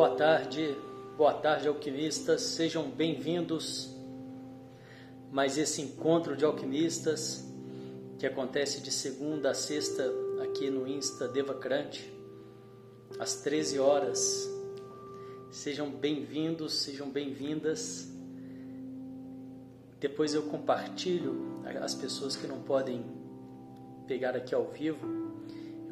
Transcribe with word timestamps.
Boa 0.00 0.16
tarde, 0.16 0.74
boa 1.14 1.34
tarde, 1.34 1.68
alquimistas. 1.68 2.40
Sejam 2.40 2.88
bem-vindos. 2.88 3.94
Mais 5.30 5.58
esse 5.58 5.82
encontro 5.82 6.34
de 6.34 6.42
alquimistas 6.42 7.44
que 8.18 8.24
acontece 8.24 8.80
de 8.80 8.90
segunda 8.90 9.50
a 9.50 9.54
sexta 9.54 10.10
aqui 10.42 10.70
no 10.70 10.88
Insta 10.88 11.28
Devacrante, 11.28 12.10
às 13.18 13.42
13 13.42 13.78
horas. 13.78 14.50
Sejam 15.50 15.90
bem-vindos, 15.90 16.80
sejam 16.80 17.10
bem-vindas. 17.10 18.10
Depois 19.98 20.32
eu 20.32 20.44
compartilho 20.44 21.60
as 21.82 21.94
pessoas 21.94 22.34
que 22.34 22.46
não 22.46 22.62
podem 22.62 23.04
pegar 24.06 24.34
aqui 24.34 24.54
ao 24.54 24.64
vivo 24.64 25.19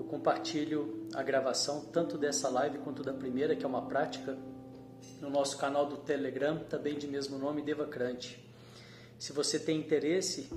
compartilho 0.09 1.07
a 1.15 1.23
gravação 1.23 1.83
tanto 1.93 2.19
dessa 2.19 2.48
live 2.48 2.79
quanto 2.79 3.03
da 3.03 3.12
primeira, 3.12 3.55
que 3.55 3.65
é 3.65 3.69
uma 3.69 3.83
prática, 3.83 4.37
no 5.21 5.31
nosso 5.31 5.57
canal 5.59 5.87
do 5.87 5.97
Telegram, 5.98 6.59
também 6.69 6.97
de 6.97 7.07
mesmo 7.07 7.39
nome, 7.39 7.62
Devacrante. 7.62 8.45
Se 9.19 9.33
você 9.33 9.59
tem 9.59 9.79
interesse 9.79 10.48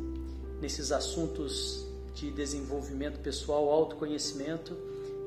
nesses 0.61 0.91
assuntos 0.91 1.85
de 2.13 2.31
desenvolvimento 2.31 3.19
pessoal, 3.19 3.69
autoconhecimento, 3.69 4.77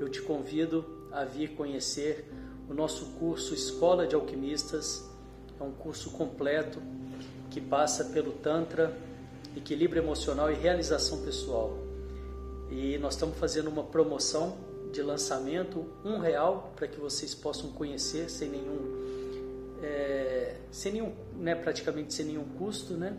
eu 0.01 0.09
te 0.09 0.23
convido 0.23 0.85
a 1.13 1.25
vir 1.25 1.55
conhecer 1.55 2.29
o 2.69 2.75
nosso 2.75 3.07
curso 3.19 3.55
Escola 3.55 4.07
de 4.07 4.15
Alquimistas. 4.15 5.05
É 5.61 5.63
um 5.63 5.73
curso 5.73 6.11
completo 6.11 6.81
que 7.51 7.61
passa 7.61 8.07
pelo 8.07 8.33
Tantra, 8.33 8.97
equilíbrio 9.57 10.03
emocional 10.03 10.51
e 10.51 10.55
realização 10.55 11.23
pessoal. 11.23 11.84
E 12.71 12.99
nós 12.99 13.15
estamos 13.15 13.39
fazendo 13.39 13.69
uma 13.69 13.85
promoção 13.85 14.57
de 14.93 15.03
lançamento, 15.03 15.85
um 16.05 16.19
real, 16.19 16.73
para 16.77 16.87
que 16.87 16.99
vocês 16.99 17.35
possam 17.35 17.71
conhecer 17.73 18.31
sem 18.31 18.49
nenhum, 18.49 19.79
é, 19.83 20.57
sem 20.71 20.93
nenhum, 20.93 21.13
né, 21.37 21.55
praticamente 21.55 22.15
sem 22.15 22.27
nenhum 22.27 22.45
custo, 22.57 22.95
né? 22.95 23.17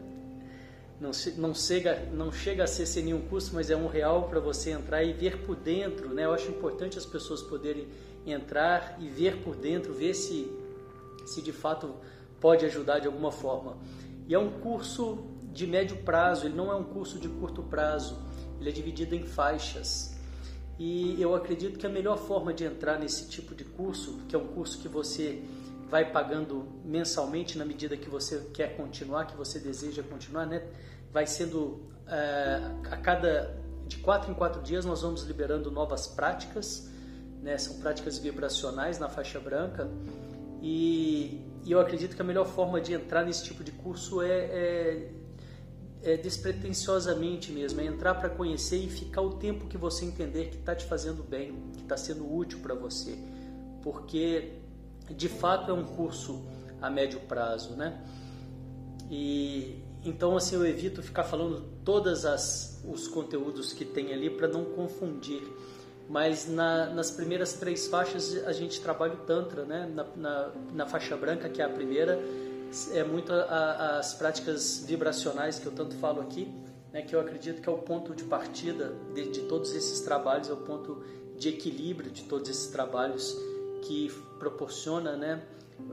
Não, 1.00 1.12
não, 1.38 1.54
chega, 1.54 2.08
não 2.14 2.32
chega 2.32 2.64
a 2.64 2.68
ser 2.68 2.86
sem 2.86 3.04
nenhum 3.04 3.28
custo, 3.28 3.54
mas 3.54 3.70
é 3.70 3.76
um 3.76 3.88
real 3.88 4.30
para 4.30 4.40
você 4.40 4.72
entrar 4.72 5.04
e 5.04 5.12
ver 5.12 5.40
por 5.46 5.58
dentro, 5.58 6.14
né? 6.14 6.24
Eu 6.24 6.34
acho 6.34 6.50
importante 6.50 6.98
as 6.98 7.06
pessoas 7.06 7.42
poderem 7.42 7.88
entrar 8.26 8.98
e 9.00 9.10
ver 9.10 9.44
por 9.44 9.56
dentro, 9.56 9.94
ver 9.94 10.14
se, 10.14 10.50
se 11.26 11.42
de 11.42 11.52
fato 11.52 11.94
pode 12.40 12.66
ajudar 12.66 13.00
de 13.00 13.08
alguma 13.08 13.32
forma. 13.32 13.78
E 14.28 14.34
é 14.34 14.40
um 14.40 14.50
curso 14.62 15.26
de 15.52 15.68
médio 15.68 15.98
prazo, 15.98 16.46
ele 16.46 16.56
não 16.56 16.72
é 16.72 16.76
um 16.76 16.84
curso 16.84 17.20
de 17.20 17.28
curto 17.28 17.62
prazo 17.62 18.25
ele 18.60 18.70
é 18.70 18.72
dividido 18.72 19.16
em 19.16 19.26
faixas. 19.26 20.16
E 20.78 21.22
eu 21.22 21.34
acredito 21.34 21.80
que 21.80 21.86
a 21.86 21.90
melhor 21.90 22.18
forma 22.18 22.54
de 22.54 22.66
entrar 22.66 23.00
nesse 23.00 23.30
tipo 23.30 23.56
de 23.56 23.64
curso, 23.64 24.20
que 24.28 24.36
é 24.36 24.40
um 24.40 24.48
curso 24.48 24.80
que 24.80 24.88
você 24.88 25.42
vai 25.90 26.12
pagando 26.12 26.68
mensalmente 26.84 27.58
na 27.58 27.64
medida 27.64 27.96
que 27.96 28.10
você 28.10 28.40
quer 28.54 28.76
continuar, 28.76 29.26
que 29.26 29.36
você 29.38 29.60
deseja 29.60 30.04
continuar, 30.04 30.46
né? 30.46 30.64
Vai 31.14 31.26
sendo 31.26 31.88
é, 32.08 32.62
a 32.92 32.98
cada 32.98 33.64
de 33.88 33.98
quatro 33.98 34.32
em 34.32 34.34
quatro 34.34 34.62
dias 34.64 34.84
nós 34.84 35.04
vamos 35.04 35.24
liberando 35.24 35.70
novas 35.72 36.08
práticas, 36.08 36.90
né? 37.42 37.58
São 37.58 37.78
práticas 37.80 38.18
vibracionais 38.18 39.00
na 39.00 39.08
faixa 39.08 39.40
branca 39.40 39.90
e, 40.62 41.46
e 41.64 41.72
eu 41.72 41.80
acredito 41.80 42.16
que 42.16 42.22
a 42.22 42.26
melhor 42.26 42.48
forma 42.48 42.82
de 42.82 42.94
entrar 42.94 43.24
nesse 43.24 43.44
tipo 43.44 43.64
de 43.64 43.72
curso 43.72 44.22
é, 44.22 44.30
é 44.30 45.12
é, 46.06 46.16
despretensiosamente 46.16 47.52
mesmo, 47.52 47.82
é 47.82 47.86
entrar 47.86 48.14
para 48.14 48.30
conhecer 48.30 48.78
e 48.78 48.88
ficar 48.88 49.22
o 49.22 49.32
tempo 49.32 49.66
que 49.66 49.76
você 49.76 50.06
entender 50.06 50.50
que 50.50 50.58
está 50.58 50.76
te 50.76 50.86
fazendo 50.86 51.24
bem, 51.24 51.56
que 51.74 51.82
está 51.82 51.98
sendo 51.98 52.32
útil 52.32 52.60
para 52.60 52.76
você, 52.76 53.18
porque 53.82 54.52
de 55.10 55.28
fato 55.28 55.72
é 55.72 55.74
um 55.74 55.84
curso 55.84 56.46
a 56.80 56.92
médio 56.92 57.20
prazo, 57.22 57.76
né? 57.76 58.00
E 59.10 59.84
então 60.04 60.38
assim 60.38 60.56
eu 60.56 60.66
evito 60.66 61.02
ficar 61.02 61.24
falando 61.24 61.64
todas 61.84 62.24
as 62.24 62.84
os 62.88 63.08
conteúdos 63.08 63.74
que 63.74 63.84
tem 63.84 64.14
ali 64.14 64.30
para 64.30 64.48
não 64.48 64.64
confundir. 64.64 65.42
Mas 66.08 66.48
na, 66.48 66.86
nas 66.94 67.10
primeiras 67.10 67.54
três 67.54 67.88
faixas 67.88 68.46
a 68.46 68.52
gente 68.52 68.80
trabalha 68.80 69.14
o 69.14 69.26
tantra, 69.26 69.66
né? 69.66 69.92
Na, 69.92 70.06
na, 70.16 70.52
na 70.72 70.86
faixa 70.86 71.18
branca 71.18 71.50
que 71.50 71.64
é 71.64 71.66
a 71.66 71.70
primeira 71.70 72.20
é 72.92 73.04
muito 73.04 73.32
a, 73.32 73.44
a, 73.44 74.00
as 74.00 74.14
práticas 74.14 74.84
vibracionais 74.86 75.60
que 75.60 75.66
eu 75.66 75.72
tanto 75.72 75.96
falo 75.96 76.22
aqui, 76.22 76.52
né, 76.92 77.02
que 77.02 77.16
eu 77.16 77.20
acredito 77.20 77.62
que 77.62 77.70
é 77.70 77.72
o 77.72 77.78
ponto 77.78 78.16
de 78.16 78.24
partida 78.24 78.94
de, 79.14 79.30
de 79.30 79.42
todos 79.42 79.74
esses 79.74 80.02
trabalhos, 80.02 80.50
é 80.50 80.54
o 80.54 80.58
ponto 80.58 81.04
de 81.38 81.50
equilíbrio 81.50 82.12
de 82.12 82.24
todos 82.24 82.50
esses 82.50 82.68
trabalhos 82.68 83.36
que 83.82 84.10
proporciona 84.40 85.16
né, 85.16 85.44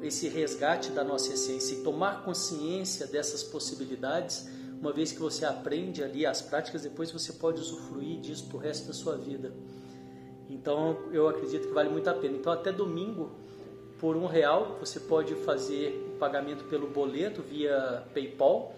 esse 0.00 0.28
resgate 0.28 0.91
da 0.91 1.05
nossa 1.05 1.32
essência 1.32 1.75
e 1.75 1.82
tomar 1.82 2.25
consciência 2.25 3.06
dessas 3.06 3.43
possibilidades, 3.43 4.49
uma 4.81 4.93
vez 4.93 5.12
que 5.12 5.19
você 5.19 5.44
aprende 5.44 6.03
ali 6.03 6.27
as 6.27 6.43
práticas, 6.43 6.82
depois 6.82 7.11
você 7.11 7.32
pode 7.32 7.61
usufruir 7.61 8.21
disso 8.21 8.47
para 8.47 8.56
o 8.56 8.61
resto 8.61 8.88
da 8.88 8.93
sua 8.93 9.16
vida. 9.16 9.53
Então 10.50 10.99
eu 11.12 11.28
acredito 11.28 11.69
que 11.69 11.75
vale 11.75 11.88
muito 11.88 12.09
a 12.09 12.15
pena. 12.15 12.37
Então 12.37 12.53
até 12.53 12.72
domingo 12.72 13.31
por 14.03 14.17
um 14.17 14.27
real 14.27 14.79
você 14.81 14.99
pode 14.99 15.33
fazer 15.37 16.13
o 16.13 16.19
pagamento 16.19 16.65
pelo 16.65 16.89
boleto 16.89 17.41
via 17.41 18.03
PayPal. 18.13 18.75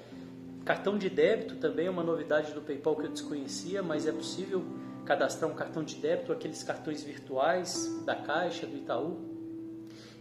Cartão 0.66 0.98
de 0.98 1.08
débito 1.08 1.56
também 1.56 1.86
é 1.86 1.90
uma 1.90 2.02
novidade 2.02 2.52
do 2.52 2.60
PayPal 2.60 2.94
que 2.94 3.06
eu 3.06 3.10
desconhecia, 3.10 3.82
mas 3.82 4.06
é 4.06 4.12
possível 4.12 4.62
cadastrar 5.06 5.50
um 5.50 5.54
cartão 5.54 5.82
de 5.82 5.94
débito, 5.94 6.30
aqueles 6.30 6.62
cartões 6.62 7.02
virtuais 7.02 7.90
da 8.04 8.14
Caixa, 8.14 8.66
do 8.66 8.76
Itaú, 8.76 9.18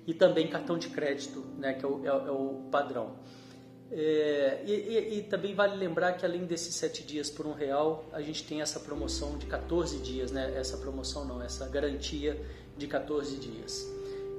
e 0.07 0.13
também 0.13 0.47
cartão 0.47 0.77
de 0.77 0.87
crédito, 0.87 1.43
né, 1.57 1.73
que 1.73 1.83
é 1.83 1.87
o, 1.87 2.05
é, 2.05 2.07
é 2.07 2.31
o 2.31 2.61
padrão. 2.71 3.17
É, 3.91 4.63
e, 4.65 4.71
e, 4.71 5.17
e, 5.19 5.23
também 5.23 5.53
vale 5.53 5.75
lembrar 5.75 6.13
que 6.13 6.25
além 6.25 6.45
desses 6.45 6.73
sete 6.75 7.03
dias 7.03 7.29
por 7.29 7.45
um 7.45 7.53
real, 7.53 8.05
a 8.13 8.21
gente 8.21 8.43
tem 8.45 8.61
essa 8.61 8.79
promoção 8.79 9.37
de 9.37 9.47
14 9.47 9.99
dias, 9.99 10.31
né? 10.31 10.53
Essa 10.55 10.77
promoção 10.77 11.25
não, 11.25 11.41
essa 11.41 11.67
garantia 11.67 12.41
de 12.75 12.87
14 12.87 13.35
dias. 13.37 13.85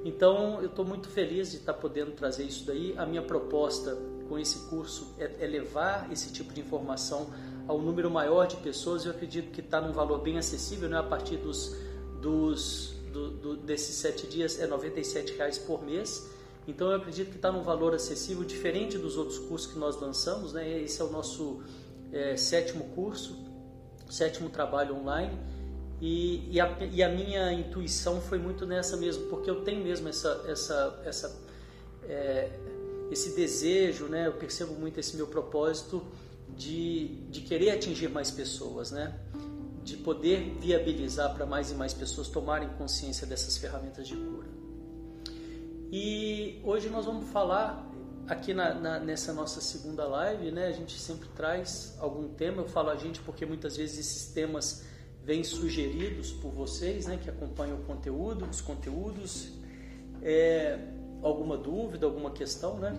Então, 0.05 0.61
eu 0.61 0.67
estou 0.67 0.85
muito 0.85 1.09
feliz 1.09 1.49
de 1.49 1.57
estar 1.57 1.73
tá 1.73 1.79
podendo 1.79 2.11
trazer 2.11 2.43
isso 2.43 2.63
daí. 2.63 2.93
A 2.95 3.07
minha 3.07 3.23
proposta 3.23 3.97
com 4.29 4.37
esse 4.37 4.69
curso 4.69 5.15
é, 5.17 5.31
é 5.39 5.47
levar 5.47 6.11
esse 6.11 6.31
tipo 6.31 6.53
de 6.53 6.61
informação 6.61 7.27
ao 7.67 7.81
número 7.81 8.11
maior 8.11 8.45
de 8.45 8.55
pessoas. 8.57 9.03
Eu 9.03 9.11
acredito 9.11 9.51
que 9.51 9.61
está 9.61 9.81
num 9.81 9.91
valor 9.91 10.19
bem 10.19 10.37
acessível, 10.37 10.87
né? 10.87 10.99
a 10.99 11.03
partir 11.03 11.37
dos, 11.37 11.75
dos 12.21 12.95
do, 13.11 13.31
do, 13.31 13.57
desses 13.57 13.95
sete 13.95 14.27
dias 14.27 14.59
é 14.59 14.65
R$ 14.65 15.35
reais 15.37 15.57
por 15.57 15.83
mês. 15.83 16.29
Então 16.67 16.91
eu 16.91 16.97
acredito 16.97 17.31
que 17.31 17.37
está 17.37 17.51
num 17.51 17.63
valor 17.63 17.95
acessível, 17.95 18.43
diferente 18.43 18.99
dos 18.99 19.17
outros 19.17 19.39
cursos 19.39 19.71
que 19.71 19.79
nós 19.79 19.99
lançamos. 19.99 20.53
Né? 20.53 20.81
Esse 20.81 21.01
é 21.01 21.03
o 21.03 21.09
nosso 21.09 21.63
é, 22.11 22.37
sétimo 22.37 22.85
curso, 22.89 23.35
sétimo 24.09 24.49
trabalho 24.49 24.95
online. 24.95 25.35
E, 26.01 26.49
e, 26.51 26.59
a, 26.59 26.77
e, 26.91 27.01
a, 27.01 27.09
minha 27.09 27.53
intuição 27.53 28.19
foi 28.19 28.37
muito 28.37 28.65
nessa 28.65 28.97
mesmo, 28.97 29.27
porque 29.27 29.49
eu 29.49 29.63
tenho 29.63 29.83
mesmo 29.83 30.09
essa, 30.09 30.43
essa, 30.47 31.01
essa, 31.05 31.41
é, 32.03 32.49
esse 33.09 33.35
desejo, 33.35 34.05
né? 34.05 34.27
eu 34.27 34.33
percebo 34.33 34.73
muito 34.73 34.99
esse 34.99 35.15
meu 35.15 35.27
propósito 35.27 36.05
de, 36.49 37.07
de 37.29 37.41
querer 37.41 37.71
atingir 37.71 38.09
mais 38.09 38.29
pessoas, 38.29 38.91
né? 38.91 39.17
de 39.83 39.95
poder 39.97 40.57
viabilizar 40.59 41.33
para 41.33 41.45
mais 41.45 41.71
e 41.71 41.75
mais 41.75 41.93
pessoas 41.93 42.27
tomarem 42.27 42.67
consciência 42.69 43.25
dessas 43.25 43.55
ferramentas 43.55 44.07
de 44.07 44.15
cura. 44.15 44.47
E 45.91 46.59
hoje 46.63 46.89
nós 46.89 47.05
vamos 47.05 47.29
falar 47.29 47.87
aqui 48.27 48.53
na, 48.53 48.73
na, 48.73 48.99
nessa 48.99 49.31
nossa 49.31 49.61
segunda 49.61 50.05
live, 50.07 50.51
né? 50.51 50.67
A 50.67 50.71
gente 50.71 50.99
sempre 50.99 51.29
traz 51.35 51.95
algum 51.99 52.27
tema. 52.29 52.63
Eu 52.63 52.67
falo 52.67 52.89
a 52.89 52.95
gente 52.95 53.19
porque 53.21 53.45
muitas 53.45 53.77
vezes 53.77 53.99
esses 53.99 54.33
temas 54.33 54.83
vêm 55.25 55.43
sugeridos 55.43 56.31
por 56.31 56.51
vocês, 56.51 57.07
né, 57.07 57.17
que 57.21 57.29
acompanham 57.29 57.77
o 57.77 57.83
conteúdo, 57.83 58.45
os 58.45 58.61
conteúdos, 58.61 59.49
é, 60.21 60.77
alguma 61.23 61.57
dúvida, 61.57 62.05
alguma 62.05 62.29
questão, 62.29 62.77
né? 62.77 62.95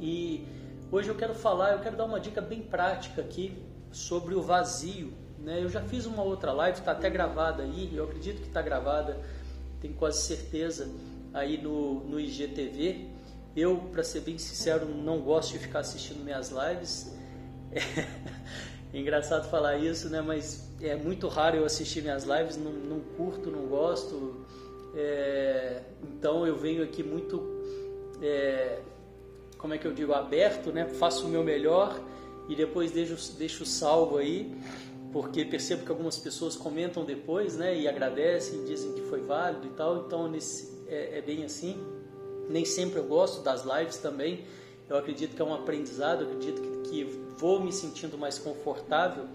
E 0.00 0.44
hoje 0.90 1.08
eu 1.08 1.14
quero 1.14 1.34
falar, 1.34 1.72
eu 1.72 1.78
quero 1.78 1.96
dar 1.96 2.04
uma 2.04 2.18
dica 2.18 2.40
bem 2.40 2.62
prática 2.62 3.22
aqui 3.22 3.56
sobre 3.92 4.34
o 4.34 4.42
vazio, 4.42 5.12
né? 5.38 5.62
Eu 5.62 5.68
já 5.68 5.80
fiz 5.80 6.04
uma 6.04 6.22
outra 6.22 6.52
live, 6.52 6.78
está 6.78 6.90
até 6.90 7.08
gravada 7.08 7.62
aí, 7.62 7.94
eu 7.94 8.04
acredito 8.04 8.42
que 8.42 8.48
está 8.48 8.60
gravada, 8.60 9.20
tenho 9.80 9.94
quase 9.94 10.22
certeza 10.22 10.90
aí 11.32 11.62
no, 11.62 12.00
no 12.04 12.18
IGTV. 12.18 13.06
Eu, 13.54 13.78
para 13.92 14.02
ser 14.02 14.20
bem 14.20 14.36
sincero, 14.36 14.86
não 14.86 15.20
gosto 15.20 15.52
de 15.52 15.60
ficar 15.60 15.78
assistindo 15.78 16.24
minhas 16.24 16.50
lives. 16.50 17.14
É 17.72 18.65
engraçado 18.92 19.48
falar 19.50 19.76
isso, 19.76 20.08
né? 20.08 20.20
Mas 20.20 20.70
é 20.80 20.96
muito 20.96 21.28
raro 21.28 21.56
eu 21.56 21.64
assistir 21.64 22.02
minhas 22.02 22.24
lives, 22.24 22.56
não, 22.56 22.72
não 22.72 23.00
curto, 23.16 23.50
não 23.50 23.66
gosto. 23.66 24.44
É, 24.94 25.82
então 26.02 26.46
eu 26.46 26.56
venho 26.56 26.82
aqui 26.82 27.02
muito, 27.02 27.42
é, 28.22 28.80
como 29.58 29.74
é 29.74 29.78
que 29.78 29.86
eu 29.86 29.92
digo, 29.92 30.12
aberto, 30.12 30.72
né? 30.72 30.86
Faço 30.86 31.26
o 31.26 31.28
meu 31.28 31.44
melhor 31.44 32.00
e 32.48 32.54
depois 32.54 32.90
deixo, 32.90 33.32
deixo 33.36 33.66
salvo 33.66 34.18
aí, 34.18 34.56
porque 35.12 35.44
percebo 35.44 35.84
que 35.84 35.90
algumas 35.90 36.18
pessoas 36.18 36.56
comentam 36.56 37.04
depois, 37.04 37.56
né? 37.56 37.76
E 37.76 37.88
agradecem, 37.88 38.64
dizem 38.64 38.92
que 38.92 39.02
foi 39.02 39.20
válido 39.20 39.66
e 39.66 39.70
tal. 39.70 40.04
Então 40.06 40.28
nesse, 40.28 40.84
é, 40.88 41.18
é 41.18 41.22
bem 41.22 41.44
assim. 41.44 41.76
Nem 42.48 42.64
sempre 42.64 42.98
eu 42.98 43.04
gosto 43.04 43.42
das 43.42 43.64
lives 43.64 43.98
também. 43.98 44.44
Eu 44.88 44.96
acredito 44.96 45.34
que 45.34 45.42
é 45.42 45.44
um 45.44 45.52
aprendizado, 45.52 46.22
acredito 46.22 46.62
que, 46.62 46.75
que 46.88 47.04
vou 47.36 47.60
me 47.60 47.72
sentindo 47.72 48.16
mais 48.16 48.38
confortável 48.38 49.26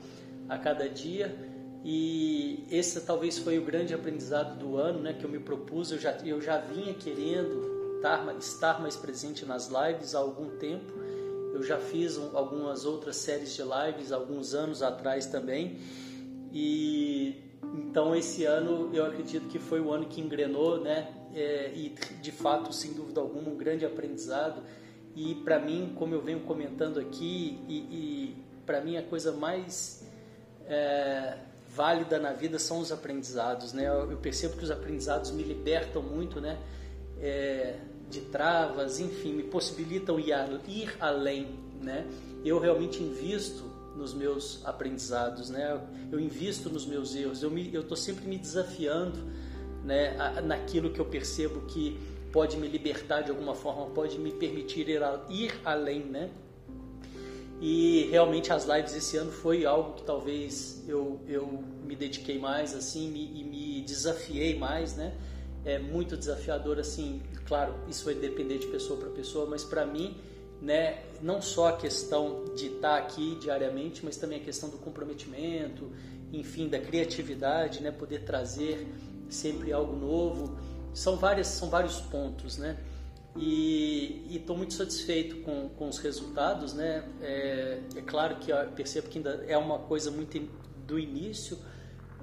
a 0.49 0.57
cada 0.57 0.89
dia. 0.89 1.35
E 1.83 2.65
esse 2.69 3.01
talvez 3.01 3.39
foi 3.39 3.57
o 3.57 3.65
grande 3.65 3.93
aprendizado 3.93 4.57
do 4.59 4.77
ano, 4.77 4.99
né, 4.99 5.13
que 5.13 5.23
eu 5.23 5.29
me 5.29 5.39
propus. 5.39 5.91
Eu 5.91 5.99
já, 5.99 6.11
eu 6.23 6.39
já 6.41 6.57
vinha 6.57 6.93
querendo 6.93 7.95
estar, 7.95 8.35
estar 8.37 8.81
mais 8.81 8.95
presente 8.95 9.45
nas 9.45 9.67
lives 9.69 10.13
há 10.13 10.19
algum 10.19 10.57
tempo. 10.57 10.91
Eu 11.53 11.63
já 11.63 11.77
fiz 11.77 12.17
um, 12.17 12.35
algumas 12.37 12.85
outras 12.85 13.17
séries 13.17 13.53
de 13.53 13.61
lives 13.61 14.11
alguns 14.11 14.53
anos 14.53 14.81
atrás 14.81 15.25
também. 15.25 15.79
E 16.51 17.35
então 17.73 18.15
esse 18.15 18.45
ano 18.45 18.89
eu 18.93 19.05
acredito 19.05 19.47
que 19.47 19.59
foi 19.59 19.79
o 19.79 19.91
ano 19.91 20.05
que 20.05 20.21
engrenou, 20.21 20.79
né? 20.79 21.13
É, 21.33 21.71
e 21.73 21.95
de 22.21 22.31
fato, 22.31 22.73
sem 22.73 22.93
dúvida 22.93 23.21
alguma, 23.21 23.49
um 23.49 23.55
grande 23.55 23.85
aprendizado. 23.85 24.61
E 25.15 25.35
para 25.35 25.59
mim, 25.59 25.93
como 25.95 26.13
eu 26.13 26.21
venho 26.21 26.41
comentando 26.41 26.99
aqui, 26.99 27.59
e, 27.67 27.77
e 27.77 28.35
para 28.65 28.81
mim 28.81 28.97
a 28.97 29.03
coisa 29.03 29.31
mais 29.31 30.07
é, 30.67 31.37
válida 31.75 32.19
na 32.19 32.33
vida 32.33 32.59
são 32.59 32.79
os 32.79 32.91
aprendizados, 32.91 33.73
né? 33.73 33.87
Eu, 33.87 34.17
percebo 34.17 34.57
que 34.57 34.63
os 34.63 34.71
aprendizados 34.71 35.31
me 35.31 35.43
libertam 35.43 36.01
muito, 36.01 36.39
né? 36.39 36.57
É, 37.19 37.77
de 38.09 38.21
travas, 38.21 38.99
enfim, 38.99 39.33
me 39.33 39.43
possibilitam 39.43 40.19
ir, 40.19 40.33
ir 40.67 40.95
além, 40.99 41.47
né? 41.81 42.05
Eu 42.43 42.59
realmente 42.59 43.01
invisto 43.01 43.63
nos 43.95 44.13
meus 44.13 44.61
aprendizados, 44.65 45.49
né? 45.49 45.79
Eu 46.11 46.19
invisto 46.19 46.69
nos 46.69 46.85
meus 46.85 47.15
erros. 47.15 47.43
Eu 47.43 47.81
estou 47.81 47.97
sempre 47.97 48.25
me 48.25 48.37
desafiando, 48.37 49.19
né? 49.83 50.41
Naquilo 50.41 50.91
que 50.91 50.99
eu 50.99 51.05
percebo 51.05 51.61
que 51.67 51.99
pode 52.31 52.57
me 52.57 52.67
libertar 52.67 53.21
de 53.21 53.31
alguma 53.31 53.55
forma, 53.55 53.87
pode 53.87 54.17
me 54.19 54.31
permitir 54.31 54.87
ir, 54.89 55.03
a, 55.03 55.19
ir 55.29 55.53
além, 55.65 55.99
né? 56.01 56.29
E 57.59 58.07
realmente 58.09 58.51
as 58.51 58.65
lives 58.65 58.95
esse 58.95 59.17
ano 59.17 59.31
foi 59.31 59.65
algo 59.65 59.93
que 59.93 60.03
talvez 60.03 60.83
eu, 60.87 61.19
eu 61.27 61.63
me 61.83 61.95
dediquei 61.95 62.39
mais 62.39 62.73
assim 62.73 63.09
me, 63.09 63.39
e 63.39 63.43
me 63.43 63.81
desafiei 63.81 64.57
mais, 64.57 64.95
né? 64.95 65.13
É 65.63 65.77
muito 65.77 66.17
desafiador 66.17 66.79
assim, 66.79 67.21
claro, 67.45 67.75
isso 67.87 68.05
vai 68.05 68.15
depender 68.15 68.57
de 68.57 68.67
pessoa 68.67 68.99
para 68.99 69.09
pessoa, 69.09 69.45
mas 69.45 69.63
para 69.63 69.85
mim 69.85 70.17
né, 70.61 70.99
não 71.21 71.41
só 71.41 71.69
a 71.69 71.77
questão 71.77 72.45
de 72.55 72.67
estar 72.67 72.97
aqui 72.97 73.35
diariamente, 73.41 74.05
mas 74.05 74.15
também 74.15 74.39
a 74.39 74.43
questão 74.43 74.69
do 74.69 74.77
comprometimento, 74.77 75.91
enfim, 76.31 76.69
da 76.69 76.79
criatividade, 76.79 77.81
né, 77.81 77.91
poder 77.91 78.23
trazer 78.23 78.87
sempre 79.27 79.73
algo 79.73 79.95
novo. 79.95 80.55
São, 80.93 81.15
várias, 81.15 81.47
são 81.47 81.69
vários 81.69 81.99
pontos, 82.01 82.57
né? 82.57 82.77
E 83.35 84.27
estou 84.29 84.57
muito 84.57 84.73
satisfeito 84.73 85.37
com, 85.37 85.69
com 85.69 85.87
os 85.87 85.99
resultados, 85.99 86.73
né? 86.73 87.07
É, 87.21 87.79
é 87.95 88.01
claro 88.01 88.35
que 88.37 88.51
percebo 88.75 89.07
que 89.07 89.19
ainda 89.19 89.43
é 89.47 89.57
uma 89.57 89.79
coisa 89.79 90.11
muito 90.11 90.37
do 90.85 90.99
início, 90.99 91.57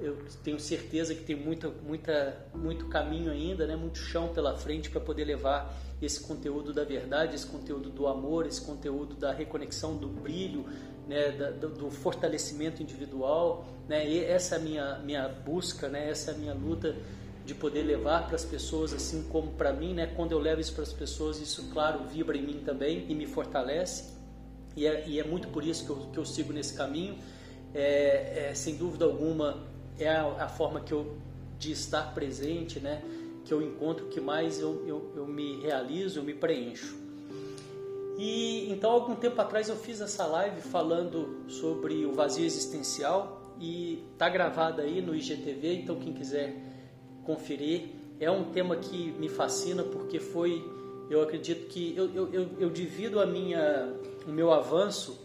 eu 0.01 0.17
tenho 0.45 0.61
certeza 0.61 1.15
que 1.15 1.25
tem 1.25 1.35
muita, 1.35 1.69
muita, 1.69 2.47
muito 2.55 2.87
caminho 2.87 3.33
ainda, 3.33 3.67
né? 3.67 3.75
muito 3.75 3.99
chão 3.99 4.29
pela 4.29 4.57
frente 4.57 4.91
para 4.91 5.01
poder 5.01 5.25
levar 5.25 5.75
esse 6.01 6.21
conteúdo 6.21 6.73
da 6.73 6.85
verdade, 6.85 7.35
esse 7.35 7.47
conteúdo 7.47 7.91
do 7.91 8.07
amor, 8.07 8.47
esse 8.47 8.61
conteúdo 8.61 9.15
da 9.15 9.33
reconexão, 9.33 9.97
do 9.97 10.07
brilho, 10.07 10.65
né? 11.09 11.33
Da, 11.33 11.51
do, 11.51 11.69
do, 11.71 11.91
fortalecimento 11.91 12.83
individual. 12.83 13.67
Né? 13.89 14.09
E 14.09 14.25
essa 14.25 14.55
é 14.55 14.59
a 14.59 14.61
minha, 14.61 14.99
minha 15.01 15.29
busca, 15.29 15.89
né? 15.89 16.09
essa 16.09 16.31
é 16.31 16.35
a 16.35 16.37
minha 16.37 16.55
luta 16.55 16.95
de 17.49 17.55
poder 17.55 17.83
levar 17.83 18.27
para 18.27 18.37
as 18.37 18.45
pessoas, 18.45 18.93
assim 18.93 19.23
como 19.23 19.53
para 19.53 19.73
mim. 19.73 19.95
Né? 19.95 20.07
Quando 20.15 20.33
eu 20.33 20.39
levo 20.39 20.61
isso 20.61 20.75
para 20.75 20.83
as 20.83 20.93
pessoas, 20.93 21.41
isso, 21.41 21.71
claro, 21.73 22.05
vibra 22.05 22.37
em 22.37 22.43
mim 22.43 22.61
também 22.63 23.07
e 23.09 23.15
me 23.15 23.25
fortalece. 23.27 24.13
E 24.77 24.87
é, 24.87 25.09
e 25.09 25.19
é 25.19 25.25
muito 25.25 25.49
por 25.49 25.65
isso 25.65 25.87
que 25.87 25.91
eu, 25.91 25.97
que 26.13 26.19
eu 26.19 26.27
sigo 26.27 26.53
nesse 26.53 26.75
caminho. 26.75 27.17
É, 27.75 28.51
é, 28.51 28.55
sem 28.55 28.77
dúvida 28.77 29.07
alguma, 29.07 29.65
é 29.99 30.11
a, 30.11 30.45
a, 30.45 30.49
forma 30.49 30.81
que 30.83 30.93
eu 30.93 31.17
de 31.59 31.73
estar 31.73 32.13
presente, 32.13 32.81
né? 32.81 33.03
Que 33.47 33.55
eu 33.55 33.63
encontro 33.63 34.09
que 34.09 34.21
mais 34.21 34.61
eu, 34.61 34.87
eu, 34.87 35.13
eu 35.17 35.27
me 35.27 35.59
realizo, 35.63 36.19
eu 36.19 36.25
me 36.25 36.35
preencho. 36.35 36.99
E 38.19 38.71
então 38.71 38.91
algum 38.91 39.15
tempo 39.15 39.41
atrás 39.41 39.71
eu 39.71 39.77
fiz 39.77 40.03
essa 40.03 40.27
live 40.27 40.61
falando 40.61 41.45
sobre 41.49 42.05
o 42.05 42.13
vazio 42.13 42.45
existencial 42.45 43.55
e 43.59 44.05
tá 44.19 44.29
gravada 44.29 44.83
aí 44.83 45.01
no 45.01 45.15
IGTV, 45.15 45.77
então 45.77 45.97
quem 45.97 46.13
quiser 46.13 46.68
conferir 47.29 47.91
é 48.19 48.31
um 48.31 48.45
tema 48.45 48.75
que 48.77 49.13
me 49.13 49.29
fascina 49.29 49.83
porque 49.83 50.19
foi, 50.19 50.65
eu 51.11 51.21
acredito 51.21 51.69
que 51.69 51.95
eu, 51.95 52.11
eu, 52.33 52.49
eu, 52.59 52.71
divido 52.71 53.21
a 53.21 53.27
minha, 53.27 53.93
o 54.27 54.31
meu 54.31 54.51
avanço 54.51 55.21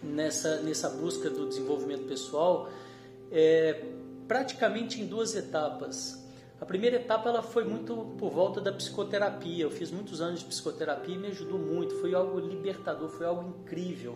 nessa, 0.00 0.60
nessa 0.62 0.88
busca 0.88 1.28
do 1.28 1.48
desenvolvimento 1.48 2.06
pessoal 2.06 2.70
é, 3.32 3.84
praticamente 4.28 5.00
em 5.00 5.06
duas 5.06 5.34
etapas. 5.34 6.22
A 6.60 6.64
primeira 6.64 6.94
etapa 6.94 7.28
ela 7.28 7.42
foi 7.42 7.64
muito 7.64 8.14
por 8.18 8.30
volta 8.30 8.60
da 8.60 8.72
psicoterapia. 8.72 9.64
Eu 9.64 9.70
fiz 9.70 9.90
muitos 9.90 10.20
anos 10.20 10.40
de 10.40 10.46
psicoterapia 10.46 11.16
e 11.16 11.18
me 11.18 11.26
ajudou 11.26 11.58
muito. 11.58 11.96
Foi 11.96 12.14
algo 12.14 12.38
libertador, 12.38 13.08
foi 13.08 13.26
algo 13.26 13.48
incrível. 13.48 14.14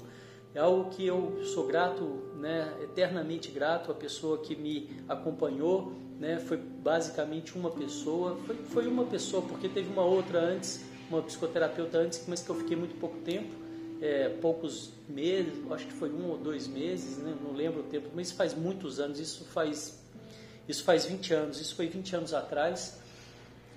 É 0.56 0.58
algo 0.58 0.88
que 0.88 1.06
eu 1.06 1.38
sou 1.44 1.66
grato, 1.66 2.02
né, 2.40 2.74
eternamente 2.82 3.50
grato 3.50 3.92
à 3.92 3.94
pessoa 3.94 4.38
que 4.38 4.56
me 4.56 4.88
acompanhou. 5.06 5.92
Né, 6.18 6.38
foi 6.38 6.56
basicamente 6.56 7.54
uma 7.58 7.70
pessoa. 7.70 8.38
Foi, 8.46 8.56
foi 8.56 8.86
uma 8.86 9.04
pessoa, 9.04 9.42
porque 9.42 9.68
teve 9.68 9.92
uma 9.92 10.02
outra 10.02 10.40
antes, 10.40 10.82
uma 11.10 11.20
psicoterapeuta 11.20 11.98
antes, 11.98 12.24
mas 12.26 12.40
que 12.40 12.48
eu 12.48 12.54
fiquei 12.54 12.74
muito 12.74 12.98
pouco 12.98 13.18
tempo. 13.18 13.54
É, 14.00 14.30
poucos 14.30 14.92
meses, 15.06 15.52
acho 15.70 15.88
que 15.88 15.92
foi 15.92 16.10
um 16.10 16.30
ou 16.30 16.38
dois 16.38 16.66
meses, 16.66 17.18
né, 17.18 17.36
não 17.44 17.52
lembro 17.52 17.80
o 17.80 17.84
tempo, 17.84 18.08
mas 18.14 18.32
faz 18.32 18.54
muitos 18.54 18.98
anos, 18.98 19.20
isso 19.20 19.44
faz 19.44 20.02
isso 20.66 20.84
faz 20.84 21.04
20 21.04 21.34
anos, 21.34 21.60
isso 21.60 21.76
foi 21.76 21.86
20 21.86 22.16
anos 22.16 22.32
atrás. 22.32 22.98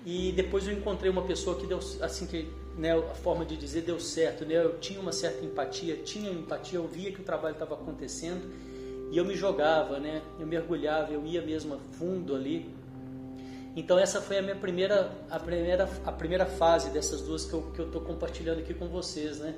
E 0.05 0.31
depois 0.31 0.65
eu 0.65 0.73
encontrei 0.73 1.11
uma 1.11 1.23
pessoa 1.23 1.59
que 1.59 1.67
deu, 1.67 1.79
assim 2.01 2.25
que, 2.25 2.47
né, 2.77 2.93
a 2.93 3.15
forma 3.15 3.45
de 3.45 3.57
dizer 3.57 3.81
deu 3.81 3.99
certo, 3.99 4.45
né? 4.45 4.55
Eu 4.55 4.79
tinha 4.79 4.99
uma 4.99 5.11
certa 5.11 5.45
empatia, 5.45 5.97
tinha 5.97 6.31
empatia, 6.31 6.79
eu 6.79 6.87
via 6.87 7.11
que 7.11 7.21
o 7.21 7.23
trabalho 7.23 7.53
estava 7.53 7.75
acontecendo 7.75 8.49
e 9.11 9.17
eu 9.17 9.25
me 9.25 9.35
jogava, 9.35 9.99
né? 9.99 10.21
Eu 10.39 10.47
mergulhava, 10.47 11.11
eu 11.11 11.25
ia 11.25 11.41
mesmo 11.41 11.73
a 11.73 11.77
fundo 11.97 12.35
ali. 12.35 12.69
Então 13.75 13.97
essa 13.97 14.21
foi 14.21 14.37
a 14.37 14.41
minha 14.41 14.55
primeira, 14.55 15.11
a 15.29 15.39
primeira, 15.39 15.89
a 16.05 16.11
primeira 16.11 16.45
fase 16.45 16.89
dessas 16.89 17.21
duas 17.21 17.45
que 17.45 17.53
eu 17.53 17.71
que 17.71 17.79
eu 17.79 17.87
estou 17.87 18.01
compartilhando 18.01 18.59
aqui 18.59 18.73
com 18.73 18.87
vocês, 18.87 19.39
né? 19.39 19.55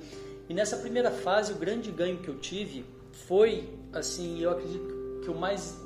E 0.50 0.54
nessa 0.54 0.78
primeira 0.78 1.12
fase 1.12 1.54
o 1.54 1.56
grande 1.56 1.92
ganho 1.92 2.18
que 2.18 2.28
eu 2.28 2.38
tive 2.38 2.86
foi, 3.12 3.70
assim, 3.94 4.40
eu 4.42 4.52
acredito 4.52 5.22
que 5.24 5.30
o 5.30 5.36
mais 5.36 5.78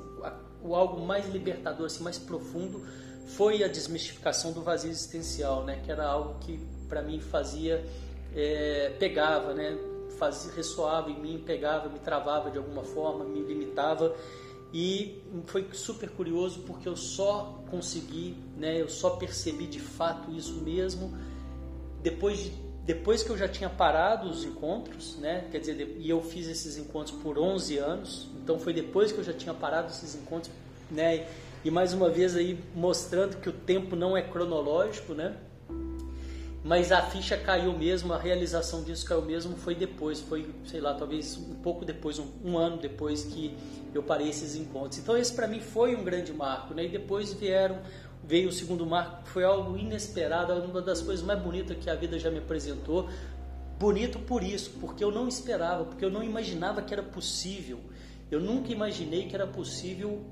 o 0.64 0.76
algo 0.76 1.06
mais 1.06 1.28
libertador, 1.30 1.86
assim, 1.86 2.04
mais 2.04 2.18
profundo, 2.18 2.84
foi 3.28 3.64
a 3.64 3.68
desmistificação 3.68 4.52
do 4.52 4.62
vazio 4.62 4.90
existencial, 4.90 5.64
né? 5.64 5.80
Que 5.84 5.92
era 5.92 6.06
algo 6.06 6.40
que 6.40 6.60
para 6.88 7.02
mim 7.02 7.20
fazia, 7.20 7.84
é, 8.36 8.94
pegava, 9.00 9.54
né? 9.54 9.78
Fazia, 10.18 10.52
ressoava 10.54 11.12
em 11.12 11.20
mim, 11.20 11.44
pegava, 11.46 11.90
me 11.90 12.00
travava 12.00 12.50
de 12.50 12.58
alguma 12.58 12.84
forma, 12.84 13.26
me 13.26 13.42
limitava 13.42 14.16
e 14.74 15.22
foi 15.46 15.68
super 15.74 16.10
curioso 16.10 16.62
porque 16.62 16.88
eu 16.88 16.96
só 16.96 17.64
consegui, 17.70 18.36
né? 18.58 18.82
Eu 18.82 18.90
só 18.90 19.12
percebi 19.12 19.68
de 19.68 19.80
fato 19.80 20.32
isso 20.32 20.56
mesmo 20.62 21.14
depois 22.02 22.40
de 22.40 22.66
depois 22.86 23.24
que 23.24 23.32
eu 23.32 23.38
já 23.38 23.48
tinha 23.48 23.68
parado 23.68 24.30
os 24.30 24.44
encontros, 24.44 25.18
né? 25.18 25.48
Quer 25.52 25.60
dizer, 25.60 25.98
e 25.98 26.08
eu 26.08 26.22
fiz 26.22 26.48
esses 26.48 26.78
encontros 26.78 27.18
por 27.18 27.40
11 27.40 27.80
anos, 27.80 28.30
então 28.44 28.60
foi 28.60 28.74
depois 28.74 29.12
que 29.12 29.18
eu 29.18 29.24
já 29.24 29.34
tinha 29.34 29.56
parado 29.56 29.88
esses 29.88 30.14
encontros, 30.14 30.54
né? 30.92 31.28
E 31.64 31.72
mais 31.72 31.94
uma 31.94 32.12
vez 32.12 32.36
aí 32.36 32.60
mostrando 32.76 33.38
que 33.38 33.50
o 33.50 33.52
tempo 33.52 33.96
não 33.96 34.16
é 34.16 34.22
cronológico, 34.22 35.16
né? 35.16 35.36
Mas 36.66 36.92
a 36.92 37.00
ficha 37.00 37.38
caiu 37.38 37.78
mesmo, 37.78 38.12
a 38.12 38.18
realização 38.18 38.82
disso 38.82 39.06
caiu 39.06 39.22
mesmo 39.22 39.56
foi 39.56 39.76
depois, 39.76 40.20
foi, 40.20 40.50
sei 40.66 40.82
lá, 40.82 40.96
talvez 40.96 41.38
um 41.38 41.54
pouco 41.54 41.86
depois, 41.86 42.18
um, 42.18 42.26
um 42.44 42.58
ano 42.58 42.78
depois 42.78 43.24
que 43.24 43.56
eu 43.94 44.02
parei 44.02 44.30
esses 44.30 44.56
encontros. 44.56 44.98
Então 44.98 45.16
esse 45.16 45.32
para 45.32 45.48
mim 45.48 45.60
foi 45.60 45.96
um 45.96 46.04
grande 46.04 46.34
marco, 46.34 46.74
né? 46.74 46.86
E 46.86 46.90
depois 46.90 47.32
vieram 47.34 47.80
veio 48.24 48.50
o 48.50 48.52
segundo 48.52 48.84
marco, 48.84 49.26
que 49.26 49.30
foi 49.30 49.44
algo 49.44 49.78
inesperado, 49.78 50.54
uma 50.54 50.82
das 50.82 51.04
coisas 51.04 51.24
mais 51.24 51.40
bonitas 51.40 51.78
que 51.78 51.88
a 51.88 51.94
vida 51.94 52.18
já 52.18 52.32
me 52.32 52.40
apresentou. 52.40 53.08
Bonito 53.78 54.18
por 54.18 54.42
isso, 54.42 54.72
porque 54.82 55.04
eu 55.04 55.12
não 55.12 55.28
esperava, 55.28 55.86
porque 55.86 56.04
eu 56.04 56.10
não 56.10 56.24
imaginava 56.24 56.82
que 56.82 56.92
era 56.92 57.04
possível. 57.04 57.80
Eu 58.32 58.40
nunca 58.40 58.72
imaginei 58.72 59.28
que 59.28 59.36
era 59.36 59.46
possível 59.46 60.26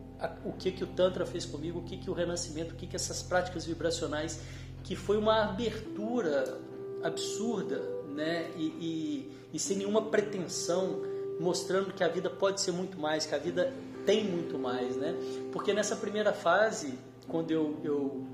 o 0.44 0.54
que 0.54 0.72
que 0.72 0.84
o 0.84 0.88
Tantra 0.88 1.26
fez 1.26 1.46
comigo, 1.46 1.80
o 1.80 1.84
que 1.84 1.98
que 1.98 2.10
o 2.10 2.14
Renascimento, 2.14 2.74
o 2.74 2.78
que 2.78 2.88
que 2.88 2.96
essas 2.96 3.22
práticas 3.22 3.66
vibracionais, 3.66 4.40
que 4.84 4.96
foi 4.96 5.18
uma 5.18 5.44
abertura 5.44 6.60
absurda, 7.02 7.82
né? 8.14 8.52
E, 8.56 8.66
e, 8.66 9.32
e 9.54 9.60
sem 9.60 9.78
nenhuma 9.78 10.04
pretensão, 10.10 11.02
mostrando 11.40 11.94
que 11.94 12.04
a 12.04 12.08
vida 12.08 12.30
pode 12.30 12.62
ser 12.62 12.72
muito 12.72 13.00
mais, 13.00 13.26
que 13.26 13.34
a 13.34 13.40
vida 13.40 13.74
tem 14.06 14.24
muito 14.24 14.60
mais, 14.60 14.96
né? 14.96 15.16
Porque 15.52 15.74
nessa 15.74 15.96
primeira 15.96 16.34
fase 16.34 16.98
quando 17.28 17.52
eu, 17.52 17.80
eu, 17.84 18.28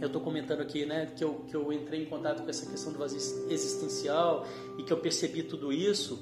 eu 0.00 0.06
estou 0.06 0.20
comentando 0.20 0.60
aqui, 0.60 0.86
né, 0.86 1.12
que 1.16 1.22
eu, 1.22 1.34
que 1.48 1.54
eu 1.54 1.72
entrei 1.72 2.02
em 2.02 2.06
contato 2.06 2.42
com 2.42 2.50
essa 2.50 2.66
questão 2.66 2.92
do 2.92 2.98
vazio 2.98 3.18
existencial 3.50 4.46
e 4.78 4.82
que 4.82 4.92
eu 4.92 4.98
percebi 4.98 5.42
tudo 5.42 5.72
isso, 5.72 6.18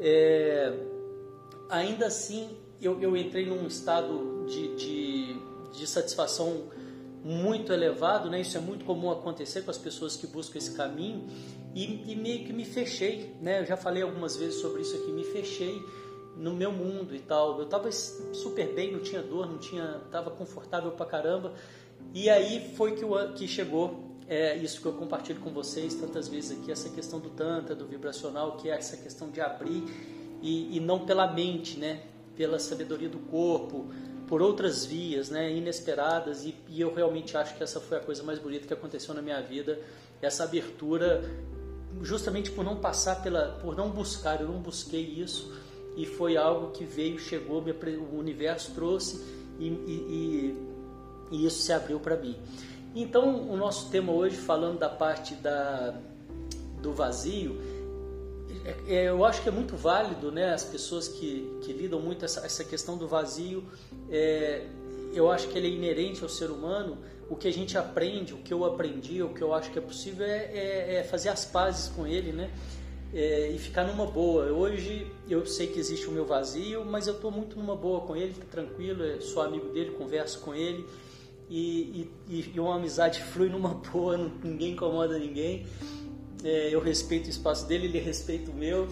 é, 0.00 0.72
ainda 1.68 2.06
assim 2.06 2.50
eu, 2.80 3.00
eu 3.00 3.16
entrei 3.16 3.46
num 3.46 3.66
estado 3.66 4.46
de, 4.46 4.74
de, 4.76 5.36
de 5.72 5.86
satisfação 5.86 6.64
muito 7.24 7.72
elevado, 7.72 8.30
né? 8.30 8.40
Isso 8.40 8.56
é 8.56 8.60
muito 8.60 8.84
comum 8.84 9.10
acontecer 9.10 9.62
com 9.62 9.70
as 9.70 9.78
pessoas 9.78 10.16
que 10.16 10.26
buscam 10.26 10.58
esse 10.58 10.76
caminho 10.76 11.26
e, 11.74 12.12
e 12.12 12.16
meio 12.16 12.44
que 12.44 12.52
me 12.52 12.64
fechei, 12.64 13.34
né? 13.40 13.60
Eu 13.60 13.66
já 13.66 13.76
falei 13.76 14.02
algumas 14.02 14.36
vezes 14.36 14.60
sobre 14.60 14.82
isso 14.82 14.96
aqui, 14.96 15.12
me 15.12 15.24
fechei 15.24 15.82
no 16.36 16.54
meu 16.54 16.72
mundo 16.72 17.14
e 17.14 17.20
tal. 17.20 17.58
Eu 17.58 17.64
estava 17.64 17.90
super 17.90 18.72
bem, 18.74 18.92
não 18.92 19.00
tinha 19.00 19.22
dor, 19.22 19.46
não 19.46 19.58
tinha, 19.58 20.00
tava 20.10 20.30
confortável 20.30 20.92
pra 20.92 21.04
caramba. 21.04 21.52
E 22.14 22.30
aí 22.30 22.72
foi 22.76 22.92
que, 22.92 23.04
o, 23.04 23.32
que 23.32 23.46
chegou 23.46 24.16
é, 24.28 24.56
isso 24.56 24.80
que 24.80 24.86
eu 24.86 24.92
compartilho 24.92 25.40
com 25.40 25.50
vocês 25.50 25.94
tantas 25.94 26.28
vezes 26.28 26.58
aqui, 26.58 26.70
essa 26.70 26.88
questão 26.90 27.18
do 27.18 27.30
tantra, 27.30 27.74
do 27.74 27.86
vibracional, 27.86 28.56
que 28.56 28.68
é 28.70 28.76
essa 28.76 28.96
questão 28.96 29.30
de 29.30 29.40
abrir 29.40 29.82
e, 30.42 30.76
e 30.76 30.80
não 30.80 31.04
pela 31.04 31.32
mente, 31.32 31.78
né? 31.78 32.02
Pela 32.36 32.58
sabedoria 32.58 33.08
do 33.08 33.18
corpo, 33.18 33.86
por 34.28 34.42
outras 34.42 34.84
vias, 34.84 35.30
né, 35.30 35.50
inesperadas, 35.50 36.44
e, 36.44 36.54
e, 36.68 36.80
eu 36.80 36.94
realmente 36.94 37.36
acho 37.36 37.56
que 37.56 37.62
essa 37.62 37.80
foi 37.80 37.96
a 37.96 38.00
coisa 38.00 38.22
mais 38.22 38.38
bonita 38.38 38.66
que 38.66 38.72
aconteceu 38.72 39.14
na 39.14 39.22
minha 39.22 39.40
vida, 39.40 39.80
essa 40.20 40.44
abertura, 40.44 41.24
justamente 42.02 42.50
por 42.50 42.64
não 42.64 42.76
passar 42.76 43.22
pela, 43.22 43.58
por 43.62 43.74
não 43.74 43.90
buscar, 43.90 44.40
eu 44.40 44.48
não 44.48 44.60
busquei 44.60 45.02
isso, 45.02 45.52
e 45.96 46.04
foi 46.04 46.36
algo 46.36 46.70
que 46.72 46.84
veio, 46.84 47.18
chegou, 47.18 47.62
o 47.62 48.18
universo 48.18 48.72
trouxe 48.72 49.20
e, 49.58 49.66
e, 49.66 50.56
e 51.32 51.46
isso 51.46 51.62
se 51.62 51.72
abriu 51.72 51.98
para 51.98 52.16
mim. 52.16 52.36
Então, 52.94 53.48
o 53.50 53.56
nosso 53.56 53.90
tema 53.90 54.12
hoje, 54.12 54.36
falando 54.36 54.78
da 54.78 54.88
parte 54.88 55.34
da, 55.34 55.94
do 56.80 56.92
vazio, 56.92 57.58
eu 58.86 59.24
acho 59.24 59.42
que 59.42 59.48
é 59.48 59.52
muito 59.52 59.76
válido, 59.76 60.30
né? 60.30 60.52
As 60.52 60.64
pessoas 60.64 61.08
que, 61.08 61.58
que 61.62 61.72
lidam 61.72 62.00
muito 62.00 62.24
essa, 62.24 62.44
essa 62.44 62.64
questão 62.64 62.96
do 62.96 63.06
vazio, 63.06 63.64
é, 64.10 64.66
eu 65.12 65.30
acho 65.30 65.48
que 65.48 65.58
ele 65.58 65.68
é 65.68 65.70
inerente 65.70 66.22
ao 66.22 66.28
ser 66.28 66.50
humano. 66.50 66.98
O 67.28 67.36
que 67.36 67.46
a 67.46 67.52
gente 67.52 67.76
aprende, 67.76 68.32
o 68.32 68.38
que 68.38 68.52
eu 68.52 68.64
aprendi, 68.64 69.22
o 69.22 69.34
que 69.34 69.42
eu 69.42 69.52
acho 69.52 69.70
que 69.70 69.78
é 69.78 69.82
possível 69.82 70.24
é, 70.24 70.50
é, 70.52 70.94
é 70.96 71.04
fazer 71.04 71.28
as 71.28 71.44
pazes 71.44 71.88
com 71.88 72.06
ele, 72.06 72.32
né? 72.32 72.50
É, 73.12 73.50
e 73.50 73.58
ficar 73.58 73.84
numa 73.84 74.06
boa. 74.06 74.46
Hoje 74.46 75.10
eu 75.28 75.44
sei 75.46 75.66
que 75.66 75.78
existe 75.78 76.06
o 76.06 76.12
meu 76.12 76.26
vazio, 76.26 76.84
mas 76.84 77.06
eu 77.06 77.14
estou 77.14 77.30
muito 77.30 77.58
numa 77.58 77.76
boa 77.76 78.00
com 78.02 78.16
ele, 78.16 78.34
tranquilo, 78.50 79.20
sou 79.22 79.42
amigo 79.42 79.68
dele, 79.70 79.92
converso 79.92 80.40
com 80.40 80.54
ele 80.54 80.86
e, 81.48 82.10
e, 82.28 82.52
e 82.54 82.60
uma 82.60 82.76
amizade 82.76 83.22
flui 83.32 83.48
numa 83.48 83.74
boa, 83.74 84.30
ninguém 84.42 84.72
incomoda 84.72 85.18
ninguém 85.18 85.66
é, 86.44 86.74
eu 86.74 86.80
respeito 86.80 87.26
o 87.26 87.30
espaço 87.30 87.66
dele, 87.66 87.86
ele 87.86 87.98
respeita 87.98 88.50
o 88.50 88.54
meu. 88.54 88.88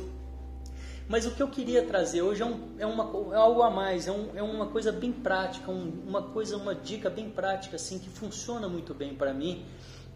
Mas 1.09 1.25
o 1.25 1.31
que 1.31 1.43
eu 1.43 1.49
queria 1.49 1.85
trazer 1.85 2.23
hoje 2.23 2.43
é, 2.43 2.47
um, 2.47 2.61
é, 2.79 2.87
uma, 2.87 3.05
é 3.33 3.37
algo 3.37 3.63
a 3.63 3.71
mais, 3.71 4.09
é, 4.09 4.13
um, 4.13 4.37
é, 4.37 4.43
uma 4.43 4.67
coisa 4.67 4.91
bem 4.91 5.13
prática, 5.13 5.71
um, 5.71 6.03
uma 6.07 6.23
coisa, 6.23 6.57
uma 6.57 6.75
dica 6.75 7.09
bem 7.09 7.31
prática, 7.31 7.77
assim, 7.77 7.99
que 7.99 8.09
funciona 8.09 8.69
muito 8.69 8.93
bem 8.93 9.15
para 9.15 9.33
mim. 9.33 9.65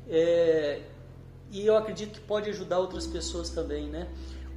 É, 0.08 0.82
e 1.52 1.64
eu 1.64 1.76
acredito 1.76 2.20
que 2.20 2.26
pode 2.26 2.50
ajudar 2.50 2.78
outras 2.78 3.06
pessoas 3.06 3.50
também, 3.50 3.88
né? 3.88 4.08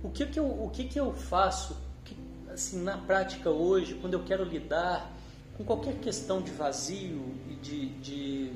O 0.03 0.09
que, 0.09 0.25
que, 0.25 0.39
eu, 0.39 0.45
o 0.45 0.69
que, 0.71 0.85
que 0.85 0.99
eu 0.99 1.13
faço, 1.13 1.77
que, 2.03 2.17
assim, 2.51 2.81
na 2.81 2.97
prática 2.97 3.49
hoje, 3.51 3.93
quando 3.95 4.15
eu 4.15 4.23
quero 4.23 4.43
lidar 4.43 5.11
com 5.55 5.63
qualquer 5.63 5.95
questão 5.99 6.41
de 6.41 6.51
vazio 6.51 7.23
e 7.47 7.55
de, 7.55 7.89
de 7.99 8.53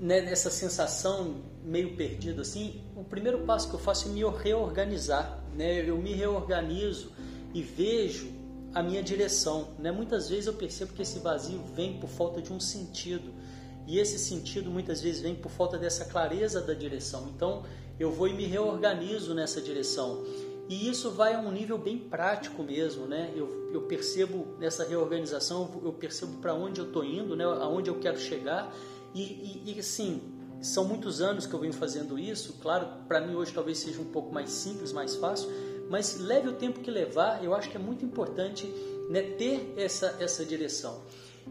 né, 0.00 0.20
nessa 0.20 0.50
sensação 0.50 1.36
meio 1.64 1.96
perdido 1.96 2.40
assim, 2.40 2.82
o 2.96 3.04
primeiro 3.04 3.40
passo 3.40 3.68
que 3.68 3.74
eu 3.74 3.80
faço 3.80 4.08
é 4.08 4.12
me 4.12 4.22
reorganizar, 4.24 5.42
né? 5.54 5.88
Eu 5.88 5.98
me 5.98 6.12
reorganizo 6.12 7.12
e 7.52 7.62
vejo 7.62 8.30
a 8.74 8.82
minha 8.82 9.02
direção, 9.02 9.70
né? 9.78 9.90
Muitas 9.90 10.28
vezes 10.28 10.46
eu 10.46 10.54
percebo 10.54 10.92
que 10.92 11.02
esse 11.02 11.18
vazio 11.18 11.60
vem 11.74 11.98
por 11.98 12.08
falta 12.08 12.40
de 12.40 12.52
um 12.52 12.60
sentido. 12.60 13.32
E 13.86 13.98
esse 13.98 14.18
sentido 14.18 14.70
muitas 14.70 15.00
vezes 15.00 15.20
vem 15.20 15.34
por 15.34 15.50
falta 15.50 15.76
dessa 15.76 16.04
clareza 16.04 16.60
da 16.60 16.74
direção. 16.74 17.28
Então, 17.34 17.64
eu 17.98 18.10
vou 18.10 18.28
e 18.28 18.32
me 18.32 18.46
reorganizo 18.46 19.34
nessa 19.34 19.60
direção. 19.60 20.24
E 20.68 20.88
isso 20.88 21.10
vai 21.10 21.34
a 21.34 21.40
um 21.40 21.50
nível 21.50 21.76
bem 21.76 21.98
prático 21.98 22.62
mesmo, 22.62 23.06
né? 23.06 23.32
Eu, 23.34 23.70
eu 23.72 23.82
percebo 23.82 24.54
nessa 24.60 24.84
reorganização, 24.84 25.68
eu 25.82 25.92
percebo 25.92 26.38
para 26.38 26.54
onde 26.54 26.80
eu 26.80 26.86
estou 26.86 27.04
indo, 27.04 27.34
né? 27.34 27.44
Aonde 27.44 27.90
eu 27.90 27.98
quero 27.98 28.18
chegar 28.18 28.72
e, 29.12 29.20
e, 29.22 29.62
e 29.66 29.74
são 30.60 30.84
muitos 30.84 31.20
anos 31.20 31.46
que 31.46 31.54
eu 31.54 31.58
venho 31.58 31.72
fazendo 31.72 32.18
isso. 32.18 32.54
Claro, 32.60 32.88
para 33.08 33.20
mim 33.20 33.34
hoje 33.34 33.52
talvez 33.52 33.78
seja 33.78 34.00
um 34.00 34.04
pouco 34.04 34.32
mais 34.32 34.50
simples, 34.50 34.92
mais 34.92 35.16
fácil, 35.16 35.50
mas 35.88 36.18
leve 36.18 36.48
o 36.48 36.52
tempo 36.52 36.80
que 36.80 36.90
levar, 36.90 37.42
eu 37.42 37.54
acho 37.54 37.68
que 37.68 37.76
é 37.76 37.80
muito 37.80 38.04
importante 38.04 38.66
né, 39.08 39.22
ter 39.22 39.74
essa, 39.76 40.16
essa 40.20 40.44
direção. 40.44 41.02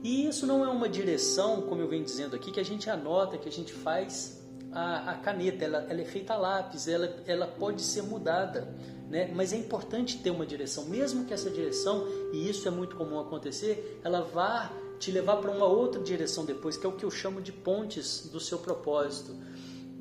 E 0.03 0.27
isso 0.27 0.45
não 0.45 0.63
é 0.63 0.69
uma 0.69 0.87
direção, 0.87 1.61
como 1.63 1.81
eu 1.81 1.87
venho 1.87 2.05
dizendo 2.05 2.35
aqui, 2.35 2.51
que 2.51 2.59
a 2.59 2.65
gente 2.65 2.89
anota, 2.89 3.37
que 3.37 3.49
a 3.49 3.51
gente 3.51 3.73
faz 3.73 4.39
a, 4.71 5.11
a 5.11 5.13
caneta, 5.15 5.65
ela, 5.65 5.85
ela, 5.89 6.01
é 6.01 6.05
feita 6.05 6.33
a 6.33 6.37
lápis, 6.37 6.87
ela, 6.87 7.13
ela 7.25 7.47
pode 7.47 7.81
ser 7.81 8.03
mudada. 8.03 8.73
Né? 9.09 9.31
Mas 9.33 9.51
é 9.51 9.57
importante 9.57 10.19
ter 10.19 10.29
uma 10.29 10.45
direção, 10.45 10.85
mesmo 10.85 11.25
que 11.25 11.33
essa 11.33 11.49
direção, 11.49 12.07
e 12.31 12.47
isso 12.47 12.67
é 12.67 12.71
muito 12.71 12.95
comum 12.95 13.19
acontecer, 13.19 13.99
ela 14.03 14.21
vá 14.21 14.71
te 14.99 15.11
levar 15.11 15.37
para 15.37 15.49
uma 15.49 15.65
outra 15.65 16.01
direção 16.01 16.45
depois, 16.45 16.75
que 16.75 16.85
é 16.85 16.89
o 16.89 16.91
que 16.91 17.05
eu 17.05 17.11
chamo 17.11 17.41
de 17.41 17.51
pontes 17.51 18.29
do 18.31 18.39
seu 18.39 18.59
propósito. 18.59 19.35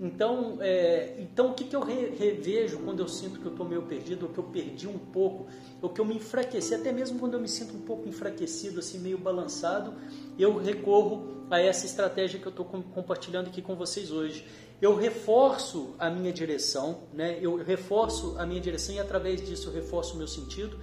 Então, 0.00 0.58
é, 0.60 1.16
então 1.18 1.50
o 1.50 1.54
que, 1.54 1.64
que 1.64 1.74
eu 1.74 1.80
re, 1.80 2.10
revejo 2.16 2.78
quando 2.78 3.00
eu 3.00 3.08
sinto 3.08 3.40
que 3.40 3.46
eu 3.46 3.50
estou 3.50 3.66
meio 3.66 3.82
perdido, 3.82 4.26
ou 4.26 4.32
que 4.32 4.38
eu 4.38 4.44
perdi 4.44 4.86
um 4.86 4.98
pouco, 4.98 5.48
ou 5.82 5.88
que 5.88 6.00
eu 6.00 6.04
me 6.04 6.14
enfraqueci, 6.14 6.74
até 6.74 6.92
mesmo 6.92 7.18
quando 7.18 7.34
eu 7.34 7.40
me 7.40 7.48
sinto 7.48 7.74
um 7.74 7.80
pouco 7.80 8.08
enfraquecido, 8.08 8.78
assim, 8.78 8.98
meio 8.98 9.18
balançado, 9.18 9.94
eu 10.38 10.56
recorro 10.56 11.38
a 11.50 11.60
essa 11.60 11.86
estratégia 11.86 12.38
que 12.38 12.46
eu 12.46 12.50
estou 12.50 12.64
compartilhando 12.64 13.48
aqui 13.48 13.62
com 13.62 13.74
vocês 13.74 14.12
hoje. 14.12 14.44
Eu 14.80 14.94
reforço 14.94 15.94
a 15.98 16.08
minha 16.08 16.32
direção, 16.32 17.02
né? 17.12 17.38
eu 17.40 17.56
reforço 17.56 18.36
a 18.38 18.46
minha 18.46 18.60
direção 18.60 18.94
e 18.94 19.00
através 19.00 19.44
disso 19.44 19.68
eu 19.68 19.72
reforço 19.72 20.14
o 20.14 20.18
meu 20.18 20.28
sentido 20.28 20.78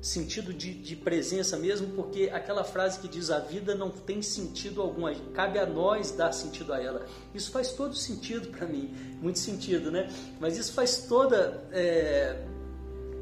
sentido 0.00 0.52
de, 0.54 0.72
de, 0.72 0.94
presença 0.94 1.56
mesmo, 1.56 1.88
porque 1.88 2.30
aquela 2.32 2.62
frase 2.62 3.00
que 3.00 3.08
diz 3.08 3.30
a 3.30 3.40
vida 3.40 3.74
não 3.74 3.90
tem 3.90 4.22
sentido 4.22 4.80
algum, 4.80 5.12
cabe 5.32 5.58
a 5.58 5.66
nós 5.66 6.12
dar 6.12 6.32
sentido 6.32 6.72
a 6.72 6.80
ela. 6.80 7.06
Isso 7.34 7.50
faz 7.50 7.72
todo 7.72 7.94
sentido 7.94 8.48
para 8.48 8.66
mim, 8.66 8.94
muito 9.20 9.38
sentido, 9.38 9.90
né? 9.90 10.08
Mas 10.38 10.56
isso 10.56 10.72
faz 10.72 11.06
toda 11.08 11.66
é, 11.72 12.44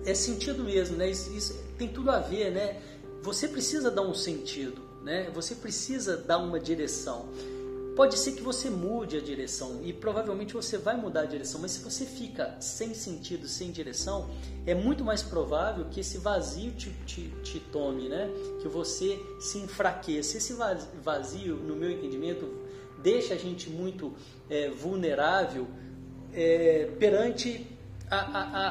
é 0.04 0.14
sentido 0.14 0.62
mesmo, 0.62 0.96
né? 0.96 1.10
Isso, 1.10 1.32
isso, 1.32 1.54
tem 1.78 1.88
tudo 1.88 2.10
a 2.10 2.18
ver, 2.18 2.50
né? 2.50 2.80
Você 3.22 3.48
precisa 3.48 3.90
dar 3.90 4.02
um 4.02 4.14
sentido, 4.14 4.82
né? 5.02 5.30
Você 5.34 5.54
precisa 5.54 6.16
dar 6.16 6.38
uma 6.38 6.60
direção. 6.60 7.28
Pode 7.96 8.18
ser 8.18 8.32
que 8.32 8.42
você 8.42 8.68
mude 8.68 9.16
a 9.16 9.20
direção 9.22 9.80
e 9.82 9.90
provavelmente 9.90 10.52
você 10.52 10.76
vai 10.76 10.98
mudar 10.98 11.22
a 11.22 11.24
direção, 11.24 11.58
mas 11.62 11.70
se 11.70 11.80
você 11.80 12.04
fica 12.04 12.54
sem 12.60 12.92
sentido, 12.92 13.48
sem 13.48 13.70
direção, 13.70 14.28
é 14.66 14.74
muito 14.74 15.02
mais 15.02 15.22
provável 15.22 15.86
que 15.86 16.00
esse 16.00 16.18
vazio 16.18 16.72
te, 16.72 16.90
te, 17.06 17.30
te 17.42 17.58
tome, 17.58 18.10
né? 18.10 18.28
que 18.60 18.68
você 18.68 19.18
se 19.40 19.56
enfraqueça. 19.56 20.36
Esse 20.36 20.54
vazio, 21.02 21.56
no 21.56 21.74
meu 21.74 21.90
entendimento, 21.90 22.46
deixa 23.02 23.32
a 23.32 23.38
gente 23.38 23.70
muito 23.70 24.12
é, 24.50 24.68
vulnerável 24.68 25.66
é, 26.34 26.90
perante 26.98 27.66
a, 28.10 28.16
a, 28.18 28.68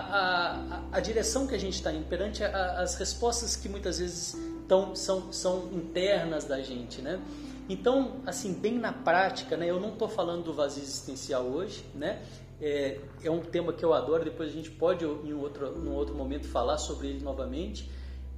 a, 0.77 0.83
a, 0.91 0.99
direção 0.99 1.47
que 1.47 1.55
a 1.55 1.59
gente 1.59 1.73
está 1.73 1.91
indo, 1.91 2.07
perante 2.07 2.43
as 2.43 2.93
respostas 2.93 3.55
que 3.55 3.67
muitas 3.67 3.97
vezes 3.97 4.37
tão, 4.67 4.95
são, 4.95 5.33
são 5.33 5.71
internas 5.73 6.45
da 6.45 6.61
gente. 6.61 7.01
Né? 7.01 7.19
Então, 7.67 8.21
assim, 8.25 8.53
bem 8.53 8.77
na 8.77 8.93
prática, 8.93 9.57
né, 9.57 9.69
eu 9.69 9.79
não 9.79 9.93
estou 9.93 10.07
falando 10.07 10.43
do 10.43 10.53
vazio 10.53 10.83
existencial 10.83 11.43
hoje, 11.43 11.83
né? 11.95 12.21
É, 12.61 12.99
é, 13.23 13.29
um 13.29 13.41
tema 13.41 13.73
que 13.73 13.83
eu 13.83 13.93
adoro, 13.93 14.23
depois 14.23 14.49
a 14.49 14.53
gente 14.53 14.71
pode 14.71 15.03
em 15.03 15.33
outro, 15.33 15.75
em 15.77 15.89
outro 15.89 16.15
momento 16.15 16.47
falar 16.47 16.77
sobre 16.77 17.07
ele 17.07 17.23
novamente, 17.23 17.91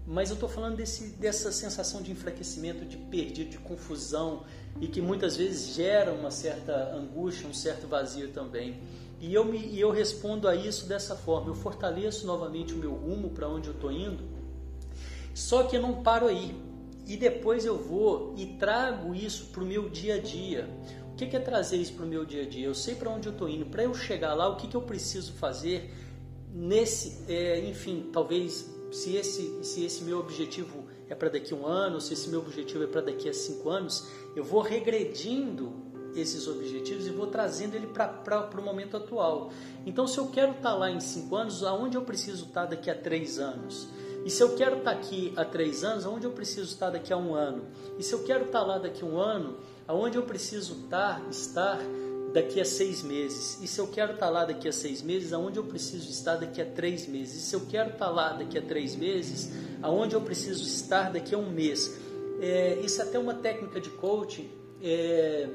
mas 0.07 0.29
eu 0.29 0.35
estou 0.35 0.49
falando 0.49 0.77
desse, 0.77 1.09
dessa 1.17 1.51
sensação 1.51 2.01
de 2.01 2.11
enfraquecimento, 2.11 2.85
de 2.85 2.97
perdido, 2.97 3.51
de 3.51 3.57
confusão 3.59 4.43
e 4.79 4.87
que 4.87 5.01
muitas 5.01 5.35
vezes 5.35 5.75
gera 5.75 6.13
uma 6.13 6.31
certa 6.31 6.95
angústia, 6.95 7.47
um 7.47 7.53
certo 7.53 7.87
vazio 7.87 8.29
também. 8.29 8.79
E 9.19 9.33
eu, 9.33 9.43
me, 9.43 9.57
e 9.57 9.79
eu 9.79 9.91
respondo 9.91 10.47
a 10.47 10.55
isso 10.55 10.87
dessa 10.87 11.15
forma, 11.15 11.49
eu 11.49 11.55
fortaleço 11.55 12.25
novamente 12.25 12.73
o 12.73 12.77
meu 12.77 12.93
rumo 12.93 13.31
para 13.31 13.47
onde 13.49 13.67
eu 13.67 13.73
estou 13.73 13.91
indo, 13.91 14.23
só 15.33 15.63
que 15.63 15.75
eu 15.75 15.81
não 15.81 16.01
paro 16.01 16.27
aí, 16.27 16.55
e 17.07 17.15
depois 17.15 17.65
eu 17.65 17.77
vou 17.77 18.33
e 18.37 18.45
trago 18.57 19.15
isso 19.15 19.45
para 19.45 19.63
o 19.63 19.65
meu 19.65 19.89
dia 19.89 20.15
a 20.15 20.19
dia. 20.19 20.69
O 21.11 21.15
que 21.15 21.35
é 21.35 21.39
trazer 21.39 21.77
isso 21.77 21.93
para 21.93 22.05
o 22.05 22.07
meu 22.07 22.25
dia 22.25 22.43
a 22.43 22.45
dia? 22.45 22.67
Eu 22.67 22.75
sei 22.75 22.93
para 22.93 23.09
onde 23.09 23.27
eu 23.27 23.33
estou 23.33 23.49
indo. 23.49 23.65
Para 23.65 23.83
eu 23.83 23.93
chegar 23.93 24.33
lá, 24.33 24.47
o 24.47 24.57
que, 24.57 24.67
que 24.67 24.75
eu 24.75 24.81
preciso 24.81 25.33
fazer 25.33 25.91
nesse, 26.53 27.23
é, 27.31 27.59
enfim, 27.67 28.09
talvez 28.11 28.69
se 28.91 29.15
esse, 29.15 29.63
se 29.63 29.83
esse 29.83 30.03
meu 30.03 30.19
objetivo 30.19 30.85
é 31.09 31.15
para 31.15 31.29
daqui 31.29 31.53
a 31.53 31.57
um 31.57 31.65
ano, 31.65 32.01
se 32.01 32.13
esse 32.13 32.29
meu 32.29 32.39
objetivo 32.39 32.83
é 32.83 32.87
para 32.87 33.01
daqui 33.01 33.29
a 33.29 33.33
cinco 33.33 33.69
anos, 33.69 34.07
eu 34.35 34.43
vou 34.43 34.61
regredindo 34.61 35.87
esses 36.15 36.47
objetivos 36.47 37.05
e 37.05 37.09
vou 37.09 37.27
trazendo 37.27 37.75
ele 37.75 37.87
para 37.87 38.49
o 38.57 38.61
momento 38.61 38.97
atual. 38.97 39.51
Então, 39.85 40.07
se 40.07 40.17
eu 40.17 40.27
quero 40.27 40.51
estar 40.51 40.71
tá 40.71 40.75
lá 40.75 40.91
em 40.91 40.99
cinco 40.99 41.35
anos, 41.35 41.63
aonde 41.63 41.95
eu 41.95 42.01
preciso 42.01 42.45
estar 42.45 42.63
tá 42.63 42.67
daqui 42.67 42.89
a 42.89 42.95
três 42.95 43.39
anos? 43.39 43.87
E 44.27 44.29
se 44.29 44.43
eu 44.43 44.57
quero 44.57 44.79
estar 44.79 44.91
tá 44.91 44.97
aqui 44.97 45.31
há 45.37 45.45
três 45.45 45.85
anos, 45.85 46.05
aonde 46.05 46.25
eu 46.25 46.31
preciso 46.31 46.67
estar 46.67 46.89
daqui 46.89 47.13
a 47.13 47.17
um 47.17 47.33
ano? 47.33 47.63
E 47.97 48.03
se 48.03 48.11
eu 48.11 48.25
quero 48.25 48.43
estar 48.43 48.61
lá 48.61 48.77
daqui 48.77 49.01
a 49.01 49.05
um 49.05 49.17
ano, 49.17 49.55
aonde 49.87 50.17
eu 50.17 50.23
preciso 50.23 50.81
estar, 50.83 51.25
estar 51.31 51.79
daqui 52.33 52.59
a 52.59 52.65
seis 52.65 53.01
meses? 53.01 53.57
E 53.63 53.67
se 53.67 53.79
eu 53.79 53.87
quero 53.87 54.15
estar 54.15 54.29
lá 54.29 54.43
daqui 54.43 54.67
a 54.67 54.73
seis 54.73 55.01
meses, 55.01 55.31
aonde 55.31 55.57
eu 55.57 55.63
preciso 55.63 56.09
estar 56.09 56.35
daqui 56.35 56.61
a 56.61 56.65
três 56.65 57.07
meses? 57.07 57.35
E 57.35 57.45
se 57.45 57.55
eu 57.55 57.61
quero 57.69 57.91
estar 57.91 58.09
lá 58.09 58.33
daqui 58.33 58.57
a 58.57 58.61
três 58.61 58.97
meses, 58.97 59.49
aonde 59.81 60.13
eu 60.13 60.19
preciso 60.19 60.61
estar 60.61 61.09
daqui 61.09 61.33
a 61.33 61.37
um 61.37 61.49
mês? 61.49 61.97
É, 62.41 62.81
isso 62.83 63.01
é 63.01 63.05
até 63.05 63.17
uma 63.17 63.35
técnica 63.35 63.79
de 63.79 63.91
coaching 63.91 64.49
é, 64.83 65.47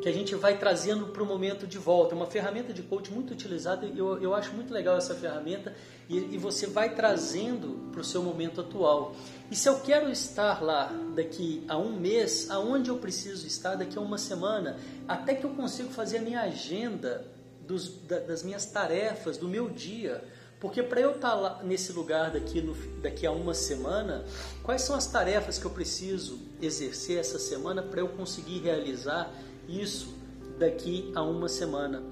que 0.00 0.08
a 0.08 0.12
gente 0.12 0.34
vai 0.34 0.56
trazendo 0.56 1.06
para 1.06 1.22
o 1.22 1.26
momento 1.26 1.66
de 1.66 1.78
volta. 1.78 2.14
É 2.14 2.16
uma 2.16 2.26
ferramenta 2.26 2.72
de 2.72 2.82
coaching 2.82 3.12
muito 3.12 3.32
utilizada 3.32 3.86
e 3.86 3.98
eu, 3.98 4.22
eu 4.22 4.34
acho 4.34 4.52
muito 4.52 4.72
legal 4.72 4.96
essa 4.96 5.14
ferramenta 5.14 5.74
e, 6.08 6.16
e 6.16 6.38
você 6.38 6.66
vai 6.66 6.94
trazendo 6.94 7.88
para 7.90 8.00
o 8.00 8.04
seu 8.04 8.22
momento 8.22 8.60
atual. 8.60 9.14
E 9.50 9.56
se 9.56 9.68
eu 9.68 9.80
quero 9.80 10.10
estar 10.10 10.62
lá 10.62 10.92
daqui 11.14 11.64
a 11.68 11.76
um 11.76 11.98
mês, 11.98 12.48
aonde 12.50 12.90
eu 12.90 12.98
preciso 12.98 13.46
estar 13.46 13.74
daqui 13.74 13.98
a 13.98 14.00
uma 14.00 14.18
semana, 14.18 14.78
até 15.06 15.34
que 15.34 15.44
eu 15.44 15.50
consigo 15.50 15.90
fazer 15.90 16.18
a 16.18 16.22
minha 16.22 16.42
agenda 16.42 17.26
dos, 17.66 17.88
das 17.88 18.42
minhas 18.42 18.66
tarefas, 18.66 19.36
do 19.36 19.48
meu 19.48 19.68
dia. 19.68 20.22
Porque 20.60 20.82
para 20.82 21.00
eu 21.00 21.12
estar 21.12 21.34
lá 21.34 21.60
nesse 21.62 21.92
lugar 21.92 22.32
daqui, 22.32 22.60
no, 22.60 22.74
daqui 23.00 23.24
a 23.26 23.30
uma 23.30 23.54
semana, 23.54 24.24
quais 24.62 24.82
são 24.82 24.96
as 24.96 25.06
tarefas 25.06 25.56
que 25.56 25.64
eu 25.64 25.70
preciso 25.70 26.40
exercer 26.60 27.18
essa 27.18 27.38
semana 27.38 27.80
para 27.80 28.00
eu 28.00 28.08
conseguir 28.08 28.58
realizar 28.60 29.32
isso 29.68 30.14
daqui 30.58 31.12
a 31.14 31.22
uma 31.22 31.48
semana? 31.48 32.02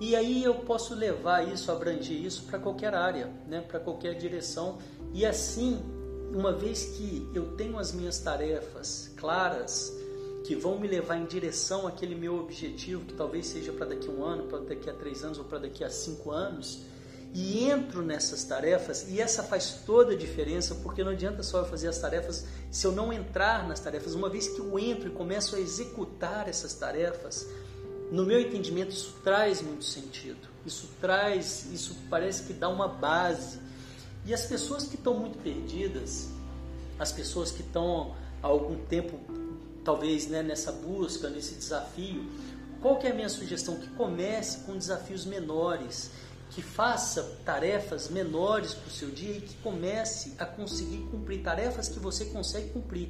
E 0.00 0.16
aí 0.16 0.42
eu 0.42 0.54
posso 0.56 0.94
levar 0.94 1.46
isso, 1.46 1.70
abranger 1.70 2.16
isso 2.16 2.44
para 2.44 2.58
qualquer 2.58 2.94
área, 2.94 3.30
né? 3.46 3.60
para 3.60 3.78
qualquer 3.78 4.14
direção. 4.14 4.78
E 5.12 5.24
assim, 5.24 5.80
uma 6.34 6.52
vez 6.52 6.96
que 6.96 7.30
eu 7.34 7.54
tenho 7.56 7.78
as 7.78 7.92
minhas 7.92 8.18
tarefas 8.18 9.12
claras, 9.16 9.96
que 10.44 10.56
vão 10.56 10.78
me 10.78 10.88
levar 10.88 11.16
em 11.18 11.24
direção 11.24 11.86
àquele 11.86 12.14
meu 12.14 12.36
objetivo, 12.38 13.04
que 13.04 13.14
talvez 13.14 13.46
seja 13.46 13.72
para 13.72 13.86
daqui 13.86 14.08
a 14.08 14.10
um 14.10 14.24
ano, 14.24 14.44
para 14.44 14.58
daqui 14.58 14.90
a 14.90 14.92
três 14.92 15.22
anos 15.22 15.38
ou 15.38 15.44
para 15.44 15.58
daqui 15.58 15.84
a 15.84 15.90
cinco 15.90 16.32
anos, 16.32 16.82
e 17.34 17.64
entro 17.64 18.02
nessas 18.02 18.44
tarefas, 18.44 19.06
e 19.08 19.20
essa 19.20 19.42
faz 19.42 19.80
toda 19.86 20.12
a 20.12 20.16
diferença, 20.16 20.74
porque 20.76 21.02
não 21.02 21.12
adianta 21.12 21.42
só 21.42 21.60
eu 21.60 21.64
fazer 21.64 21.88
as 21.88 21.98
tarefas 21.98 22.44
se 22.70 22.86
eu 22.86 22.92
não 22.92 23.10
entrar 23.10 23.66
nas 23.66 23.80
tarefas. 23.80 24.14
Uma 24.14 24.28
vez 24.28 24.48
que 24.48 24.58
eu 24.58 24.78
entro 24.78 25.08
e 25.08 25.12
começo 25.12 25.56
a 25.56 25.60
executar 25.60 26.46
essas 26.46 26.74
tarefas, 26.74 27.46
no 28.10 28.26
meu 28.26 28.38
entendimento 28.38 28.90
isso 28.90 29.14
traz 29.24 29.62
muito 29.62 29.84
sentido. 29.84 30.46
Isso 30.66 30.90
traz, 31.00 31.66
isso 31.72 31.96
parece 32.10 32.42
que 32.42 32.52
dá 32.52 32.68
uma 32.68 32.86
base. 32.86 33.58
E 34.26 34.34
as 34.34 34.44
pessoas 34.44 34.84
que 34.84 34.96
estão 34.96 35.14
muito 35.14 35.38
perdidas, 35.38 36.28
as 36.98 37.12
pessoas 37.12 37.50
que 37.50 37.62
estão 37.62 38.14
há 38.42 38.46
algum 38.46 38.76
tempo, 38.84 39.18
talvez 39.82 40.26
né, 40.26 40.42
nessa 40.42 40.70
busca, 40.70 41.30
nesse 41.30 41.54
desafio, 41.54 42.30
qual 42.82 42.98
que 42.98 43.06
é 43.06 43.10
a 43.10 43.14
minha 43.14 43.28
sugestão? 43.30 43.76
Que 43.76 43.88
comece 43.90 44.58
com 44.66 44.76
desafios 44.76 45.24
menores 45.24 46.10
que 46.54 46.62
faça 46.62 47.22
tarefas 47.44 48.08
menores 48.10 48.74
para 48.74 48.88
o 48.88 48.90
seu 48.90 49.10
dia 49.10 49.36
e 49.36 49.40
que 49.40 49.54
comece 49.56 50.34
a 50.38 50.44
conseguir 50.44 50.98
cumprir 51.10 51.42
tarefas 51.42 51.88
que 51.88 51.98
você 51.98 52.26
consegue 52.26 52.70
cumprir. 52.70 53.08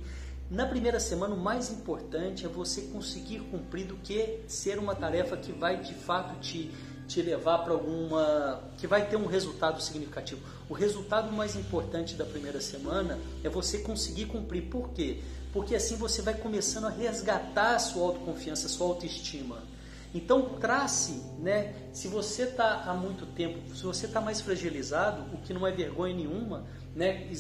Na 0.49 0.67
primeira 0.67 1.01
semana, 1.01 1.35
o 1.35 1.39
mais 1.39 1.71
importante 1.71 2.45
é 2.45 2.49
você 2.49 2.83
conseguir 2.83 3.41
cumprir 3.51 3.87
do 3.87 3.97
que 3.97 4.41
ser 4.47 4.79
uma 4.79 4.95
tarefa 4.95 5.37
que 5.37 5.51
vai 5.51 5.81
de 5.81 5.95
fato 5.95 6.39
te, 6.41 6.71
te 7.09 7.21
levar 7.23 7.59
para 7.59 7.73
alguma. 7.73 8.63
que 8.79 8.87
vai 8.87 9.09
ter 9.09 9.17
um 9.17 9.27
resultado 9.27 9.83
significativo. 9.83 10.41
O 10.69 10.75
resultado 10.75 11.33
mais 11.33 11.57
importante 11.57 12.15
da 12.15 12.25
primeira 12.25 12.61
semana 12.61 13.19
é 13.43 13.49
você 13.49 13.79
conseguir 13.79 14.27
cumprir. 14.27 14.69
Por 14.69 14.91
quê? 14.91 15.21
Porque 15.53 15.75
assim 15.75 15.97
você 15.97 16.23
vai 16.23 16.35
começando 16.35 16.85
a 16.85 16.91
resgatar 16.91 17.75
a 17.75 17.79
sua 17.79 18.03
autoconfiança, 18.03 18.67
a 18.67 18.71
sua 18.71 18.87
autoestima. 18.87 19.72
Então 20.15 20.43
trace, 20.61 21.23
né? 21.39 21.75
Se 21.93 22.07
você 22.09 22.43
está 22.43 22.85
há 22.85 22.95
muito 22.95 23.25
tempo, 23.27 23.75
se 23.75 23.83
você 23.83 24.07
está 24.07 24.21
mais 24.21 24.41
fragilizado, 24.41 25.35
o 25.35 25.39
que 25.39 25.55
não 25.55 25.67
é 25.67 25.73
vergonha 25.73 26.15
nenhuma, 26.15 26.67
né? 26.95 27.31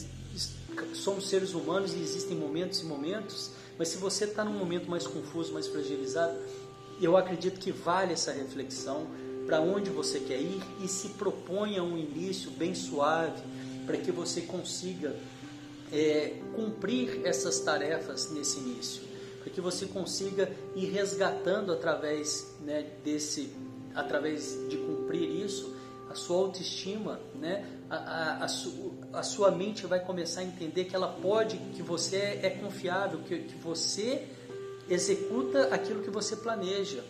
Somos 0.94 1.28
seres 1.28 1.52
humanos 1.52 1.94
e 1.94 1.98
existem 1.98 2.36
momentos 2.36 2.80
e 2.80 2.84
momentos, 2.86 3.50
mas 3.78 3.88
se 3.88 3.98
você 3.98 4.24
está 4.24 4.42
num 4.42 4.58
momento 4.58 4.90
mais 4.90 5.06
confuso, 5.06 5.52
mais 5.52 5.66
fragilizado, 5.66 6.34
eu 7.00 7.16
acredito 7.16 7.60
que 7.60 7.70
vale 7.70 8.14
essa 8.14 8.32
reflexão 8.32 9.06
para 9.46 9.60
onde 9.60 9.90
você 9.90 10.20
quer 10.20 10.40
ir 10.40 10.62
e 10.82 10.88
se 10.88 11.10
proponha 11.10 11.82
um 11.82 11.98
início 11.98 12.50
bem 12.52 12.74
suave 12.74 13.42
para 13.84 13.98
que 13.98 14.10
você 14.10 14.42
consiga 14.42 15.14
é, 15.92 16.38
cumprir 16.54 17.20
essas 17.26 17.60
tarefas 17.60 18.30
nesse 18.30 18.58
início 18.60 19.11
para 19.42 19.50
que 19.50 19.60
você 19.60 19.86
consiga 19.86 20.48
ir 20.76 20.86
resgatando 20.86 21.72
através 21.72 22.54
né, 22.60 22.86
desse, 23.04 23.52
através 23.92 24.56
de 24.68 24.76
cumprir 24.76 25.44
isso, 25.44 25.74
a 26.08 26.14
sua 26.14 26.36
autoestima, 26.36 27.20
né, 27.34 27.66
a, 27.90 27.96
a, 27.96 28.44
a, 28.44 28.48
su, 28.48 28.92
a, 29.12 29.22
sua 29.24 29.50
mente 29.50 29.84
vai 29.84 29.98
começar 29.98 30.42
a 30.42 30.44
entender 30.44 30.84
que 30.84 30.94
ela 30.94 31.08
pode, 31.08 31.56
que 31.74 31.82
você 31.82 32.38
é, 32.42 32.50
confiável, 32.50 33.20
que, 33.20 33.36
que 33.40 33.56
você 33.56 34.28
executa 34.88 35.74
aquilo 35.74 36.02
que 36.02 36.10
você 36.10 36.36
planeja. 36.36 37.02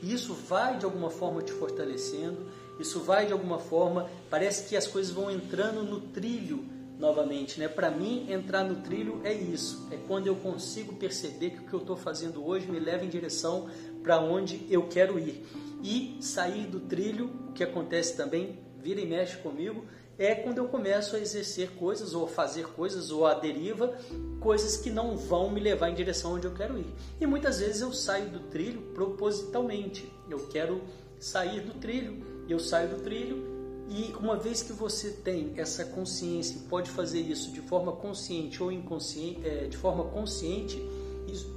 E 0.00 0.12
isso 0.12 0.32
vai 0.32 0.78
de 0.78 0.84
alguma 0.84 1.10
forma 1.10 1.42
te 1.42 1.52
fortalecendo, 1.52 2.38
isso 2.78 3.00
vai 3.00 3.26
de 3.26 3.32
alguma 3.32 3.58
forma, 3.58 4.08
parece 4.30 4.68
que 4.68 4.76
as 4.76 4.86
coisas 4.86 5.12
vão 5.12 5.28
entrando 5.28 5.82
no 5.82 6.00
trilho 6.00 6.64
novamente, 7.00 7.58
né? 7.58 7.66
Para 7.66 7.90
mim, 7.90 8.30
entrar 8.30 8.62
no 8.62 8.76
trilho 8.76 9.20
é 9.24 9.32
isso, 9.32 9.88
é 9.90 9.96
quando 9.96 10.26
eu 10.26 10.36
consigo 10.36 10.94
perceber 10.94 11.50
que 11.50 11.60
o 11.60 11.66
que 11.66 11.72
eu 11.72 11.80
estou 11.80 11.96
fazendo 11.96 12.46
hoje 12.46 12.70
me 12.70 12.78
leva 12.78 13.04
em 13.04 13.08
direção 13.08 13.68
para 14.02 14.20
onde 14.20 14.66
eu 14.70 14.86
quero 14.86 15.18
ir. 15.18 15.44
E 15.82 16.18
sair 16.20 16.66
do 16.66 16.78
trilho, 16.78 17.30
o 17.48 17.52
que 17.52 17.64
acontece 17.64 18.16
também, 18.16 18.58
vira 18.78 19.00
e 19.00 19.06
mexe 19.06 19.38
comigo, 19.38 19.84
é 20.18 20.34
quando 20.34 20.58
eu 20.58 20.68
começo 20.68 21.16
a 21.16 21.18
exercer 21.18 21.70
coisas 21.70 22.12
ou 22.12 22.26
a 22.26 22.28
fazer 22.28 22.66
coisas 22.66 23.10
ou 23.10 23.26
a 23.26 23.32
deriva, 23.32 23.96
coisas 24.38 24.76
que 24.76 24.90
não 24.90 25.16
vão 25.16 25.50
me 25.50 25.58
levar 25.58 25.88
em 25.88 25.94
direção 25.94 26.34
onde 26.34 26.46
eu 26.46 26.52
quero 26.52 26.78
ir. 26.78 26.94
E 27.18 27.26
muitas 27.26 27.60
vezes 27.60 27.80
eu 27.80 27.90
saio 27.94 28.28
do 28.28 28.40
trilho 28.40 28.82
propositalmente. 28.92 30.12
Eu 30.28 30.46
quero 30.48 30.82
sair 31.18 31.60
do 31.60 31.72
trilho, 31.80 32.22
eu 32.46 32.58
saio 32.58 32.90
do 32.90 33.02
trilho 33.02 33.59
e 33.90 34.14
uma 34.20 34.36
vez 34.36 34.62
que 34.62 34.72
você 34.72 35.10
tem 35.10 35.52
essa 35.56 35.84
consciência 35.84 36.56
e 36.56 36.60
pode 36.60 36.88
fazer 36.88 37.20
isso 37.22 37.50
de 37.50 37.60
forma 37.60 37.90
consciente 37.90 38.62
ou 38.62 38.70
inconsciente, 38.70 39.44
é, 39.44 39.66
de 39.66 39.76
forma 39.76 40.04
consciente, 40.04 40.80
isso, 41.26 41.52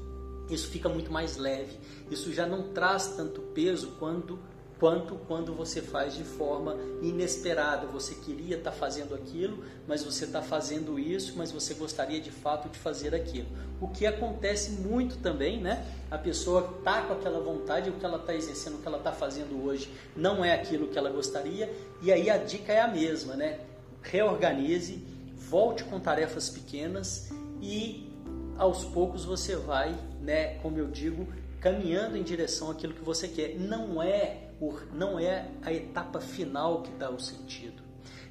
isso 0.50 0.68
fica 0.68 0.90
muito 0.90 1.12
mais 1.12 1.38
leve. 1.38 1.78
Isso 2.10 2.34
já 2.34 2.48
não 2.48 2.74
traz 2.74 3.16
tanto 3.16 3.40
peso 3.40 3.92
quando 4.00 4.40
quanto 4.84 5.16
quando 5.16 5.54
você 5.54 5.82
faz 5.82 6.14
de 6.14 6.26
forma 6.26 6.76
inesperada. 7.02 7.88
Você 7.88 8.16
queria 8.16 8.58
estar 8.58 8.72
tá 8.72 8.76
fazendo 8.76 9.16
aquilo, 9.16 9.64
mas 9.88 10.04
você 10.04 10.26
está 10.26 10.42
fazendo 10.42 11.00
isso, 11.00 11.36
mas 11.38 11.54
você 11.54 11.74
gostaria 11.74 12.20
de 12.20 12.30
fato 12.30 12.68
de 12.68 12.78
fazer 12.78 13.16
aquilo. 13.16 13.48
O 13.80 13.88
que 13.88 14.06
acontece 14.06 14.72
muito 14.72 15.20
também, 15.20 15.62
né? 15.62 15.88
A 16.12 16.18
pessoa 16.18 16.76
está 16.80 17.02
com 17.04 17.14
aquela 17.14 17.40
vontade, 17.40 17.90
o 17.90 17.94
que 17.94 18.04
ela 18.04 18.18
está 18.18 18.36
exercendo, 18.36 18.76
o 18.76 18.80
que 18.80 18.88
ela 18.90 18.98
está 18.98 19.14
fazendo 19.14 19.66
hoje 19.66 19.90
não 20.18 20.44
é 20.44 20.54
aquilo 20.54 20.90
que 20.90 20.98
ela 20.98 21.10
gostaria, 21.10 21.74
e 22.02 22.12
aí 22.12 22.30
a 22.30 22.36
dica 22.36 22.74
é 22.74 22.82
a 22.82 22.88
mesma, 22.90 23.38
né? 23.38 23.62
Reorganize, 24.02 25.02
volte 25.38 25.86
com 25.86 25.98
tarefas 25.98 26.50
pequenas 26.50 27.32
e 27.62 28.12
aos 28.58 28.84
poucos 28.84 29.24
você 29.24 29.56
vai, 29.56 29.96
né, 30.20 30.56
como 30.56 30.78
eu 30.78 30.90
digo, 30.90 31.26
caminhando 31.62 32.18
em 32.18 32.24
direção 32.24 32.70
àquilo 32.70 32.94
que 32.94 33.02
você 33.02 33.30
quer. 33.30 33.58
Não 33.58 34.04
é, 34.04 34.43
o, 34.68 34.80
não 34.94 35.20
é 35.20 35.50
a 35.62 35.74
etapa 35.74 36.22
final 36.22 36.82
que 36.82 36.92
dá 36.92 37.10
o 37.10 37.20
sentido. 37.20 37.84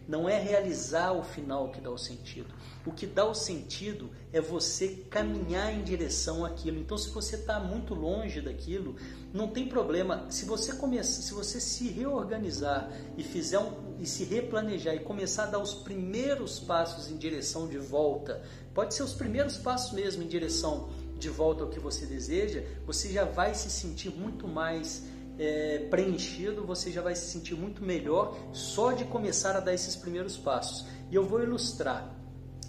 Não 0.08 0.28
é 0.28 0.36
realizar 0.38 1.12
o 1.12 1.22
final 1.22 1.70
que 1.70 1.80
dá 1.80 1.90
o 1.90 1.98
sentido. 1.98 2.52
O 2.84 2.90
que 2.90 3.06
dá 3.06 3.24
o 3.24 3.34
sentido 3.34 4.10
é 4.32 4.40
você 4.40 4.88
caminhar 5.08 5.72
em 5.72 5.82
direção 5.82 6.44
àquilo. 6.44 6.78
Então, 6.78 6.98
se 6.98 7.08
você 7.10 7.36
está 7.36 7.60
muito 7.60 7.94
longe 7.94 8.40
daquilo, 8.40 8.96
não 9.32 9.46
tem 9.46 9.68
problema. 9.68 10.26
Se 10.28 10.44
você 10.44 10.74
começar, 10.74 11.22
se 11.22 11.32
você 11.32 11.60
se 11.60 11.88
reorganizar 11.88 12.90
e 13.16 13.22
fizer 13.22 13.60
um, 13.60 13.94
e 14.00 14.06
se 14.06 14.24
replanejar 14.24 14.96
e 14.96 15.00
começar 15.00 15.44
a 15.44 15.50
dar 15.50 15.58
os 15.60 15.72
primeiros 15.72 16.58
passos 16.58 17.08
em 17.08 17.16
direção 17.16 17.68
de 17.68 17.78
volta, 17.78 18.42
pode 18.74 18.94
ser 18.94 19.04
os 19.04 19.14
primeiros 19.14 19.56
passos 19.56 19.92
mesmo 19.92 20.24
em 20.24 20.26
direção 20.26 20.90
de 21.16 21.28
volta 21.28 21.62
ao 21.62 21.70
que 21.70 21.78
você 21.78 22.04
deseja, 22.04 22.64
você 22.84 23.12
já 23.12 23.24
vai 23.24 23.54
se 23.54 23.70
sentir 23.70 24.10
muito 24.10 24.48
mais 24.48 25.04
é, 25.38 25.86
preenchido, 25.90 26.64
você 26.64 26.90
já 26.90 27.02
vai 27.02 27.14
se 27.14 27.26
sentir 27.30 27.54
muito 27.54 27.82
melhor 27.84 28.36
só 28.52 28.92
de 28.92 29.04
começar 29.04 29.56
a 29.56 29.60
dar 29.60 29.74
esses 29.74 29.96
primeiros 29.96 30.36
passos. 30.36 30.86
E 31.10 31.14
eu 31.14 31.24
vou 31.24 31.42
ilustrar. 31.42 32.14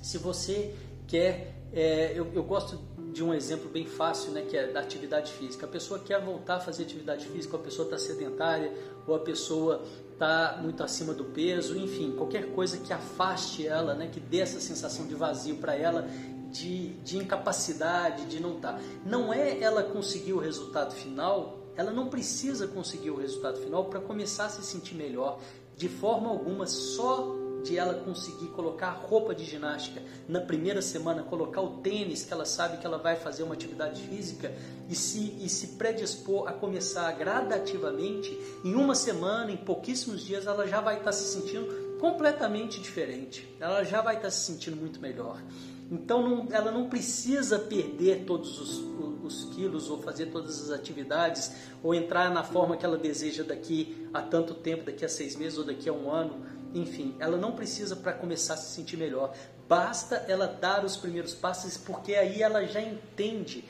Se 0.01 0.17
você 0.17 0.73
quer. 1.07 1.53
É, 1.75 2.11
eu, 2.15 2.31
eu 2.33 2.43
gosto 2.43 2.79
de 3.13 3.23
um 3.23 3.33
exemplo 3.33 3.69
bem 3.69 3.85
fácil, 3.85 4.31
né, 4.31 4.41
que 4.41 4.57
é 4.57 4.67
da 4.67 4.79
atividade 4.79 5.31
física. 5.33 5.65
A 5.65 5.69
pessoa 5.69 5.99
quer 5.99 6.19
voltar 6.21 6.55
a 6.55 6.59
fazer 6.59 6.83
atividade 6.83 7.25
física, 7.27 7.57
a 7.57 7.59
pessoa 7.59 7.85
está 7.85 7.97
sedentária, 7.97 8.71
ou 9.07 9.15
a 9.15 9.19
pessoa 9.19 9.83
está 10.11 10.59
muito 10.61 10.83
acima 10.83 11.13
do 11.13 11.25
peso, 11.25 11.77
enfim, 11.77 12.11
qualquer 12.15 12.53
coisa 12.53 12.77
que 12.77 12.93
afaste 12.93 13.65
ela, 13.65 13.93
né, 13.93 14.07
que 14.07 14.19
dê 14.19 14.39
essa 14.39 14.59
sensação 14.59 15.07
de 15.07 15.15
vazio 15.15 15.55
para 15.57 15.75
ela, 15.75 16.07
de, 16.51 16.89
de 16.99 17.17
incapacidade, 17.17 18.25
de 18.25 18.39
não 18.39 18.55
estar. 18.55 18.73
Tá. 18.73 18.79
Não 19.05 19.33
é 19.33 19.59
ela 19.59 19.83
conseguir 19.83 20.33
o 20.33 20.39
resultado 20.39 20.93
final, 20.93 21.62
ela 21.75 21.91
não 21.91 22.07
precisa 22.09 22.67
conseguir 22.67 23.11
o 23.11 23.15
resultado 23.15 23.59
final 23.59 23.85
para 23.85 23.99
começar 23.99 24.45
a 24.45 24.49
se 24.49 24.63
sentir 24.63 24.95
melhor. 24.95 25.39
De 25.75 25.89
forma 25.89 26.29
alguma, 26.29 26.67
só 26.67 27.43
de 27.63 27.77
ela 27.77 27.93
conseguir 27.93 28.47
colocar 28.47 28.91
roupa 28.91 29.33
de 29.33 29.45
ginástica 29.45 30.01
na 30.27 30.41
primeira 30.41 30.81
semana, 30.81 31.23
colocar 31.23 31.61
o 31.61 31.77
tênis 31.77 32.23
que 32.23 32.33
ela 32.33 32.45
sabe 32.45 32.77
que 32.77 32.85
ela 32.85 32.97
vai 32.97 33.15
fazer 33.15 33.43
uma 33.43 33.53
atividade 33.53 34.01
física 34.03 34.53
e 34.89 34.95
se, 34.95 35.37
e 35.39 35.47
se 35.47 35.67
predispor 35.77 36.47
a 36.47 36.51
começar 36.51 37.09
gradativamente, 37.13 38.37
em 38.63 38.75
uma 38.75 38.93
semana, 38.93 39.49
em 39.49 39.57
pouquíssimos 39.57 40.21
dias, 40.21 40.45
ela 40.45 40.67
já 40.67 40.81
vai 40.81 40.97
estar 40.97 41.13
se 41.13 41.23
sentindo 41.23 41.92
completamente 42.03 42.81
diferente. 42.81 43.47
Ela 43.61 43.85
já 43.85 44.01
vai 44.01 44.17
estar 44.17 44.29
se 44.29 44.51
sentindo 44.51 44.75
muito 44.75 44.99
melhor. 44.99 45.41
Então 45.89 46.21
não, 46.21 46.47
ela 46.51 46.69
não 46.69 46.89
precisa 46.89 47.57
perder 47.57 48.25
todos 48.25 48.59
os, 48.59 48.77
os, 49.23 49.55
quilos 49.55 49.89
ou 49.89 50.01
fazer 50.01 50.25
todas 50.25 50.61
as 50.63 50.69
atividades 50.69 51.53
ou 51.81 51.95
entrar 51.95 52.29
na 52.29 52.43
forma 52.43 52.75
que 52.75 52.85
ela 52.85 52.97
deseja 52.97 53.41
daqui 53.41 54.05
a 54.13 54.21
tanto 54.21 54.53
tempo, 54.53 54.83
daqui 54.83 55.05
a 55.05 55.07
seis 55.07 55.37
meses 55.37 55.57
ou 55.57 55.63
daqui 55.63 55.87
a 55.87 55.93
um 55.93 56.11
ano. 56.11 56.45
Enfim, 56.73 57.15
ela 57.19 57.37
não 57.37 57.53
precisa 57.53 57.95
para 57.95 58.11
começar 58.11 58.55
a 58.55 58.57
se 58.57 58.75
sentir 58.75 58.97
melhor. 58.97 59.33
Basta 59.69 60.25
ela 60.27 60.47
dar 60.47 60.83
os 60.83 60.97
primeiros 60.97 61.33
passos, 61.33 61.77
porque 61.77 62.15
aí 62.15 62.41
ela 62.41 62.65
já 62.65 62.81
entende 62.81 63.63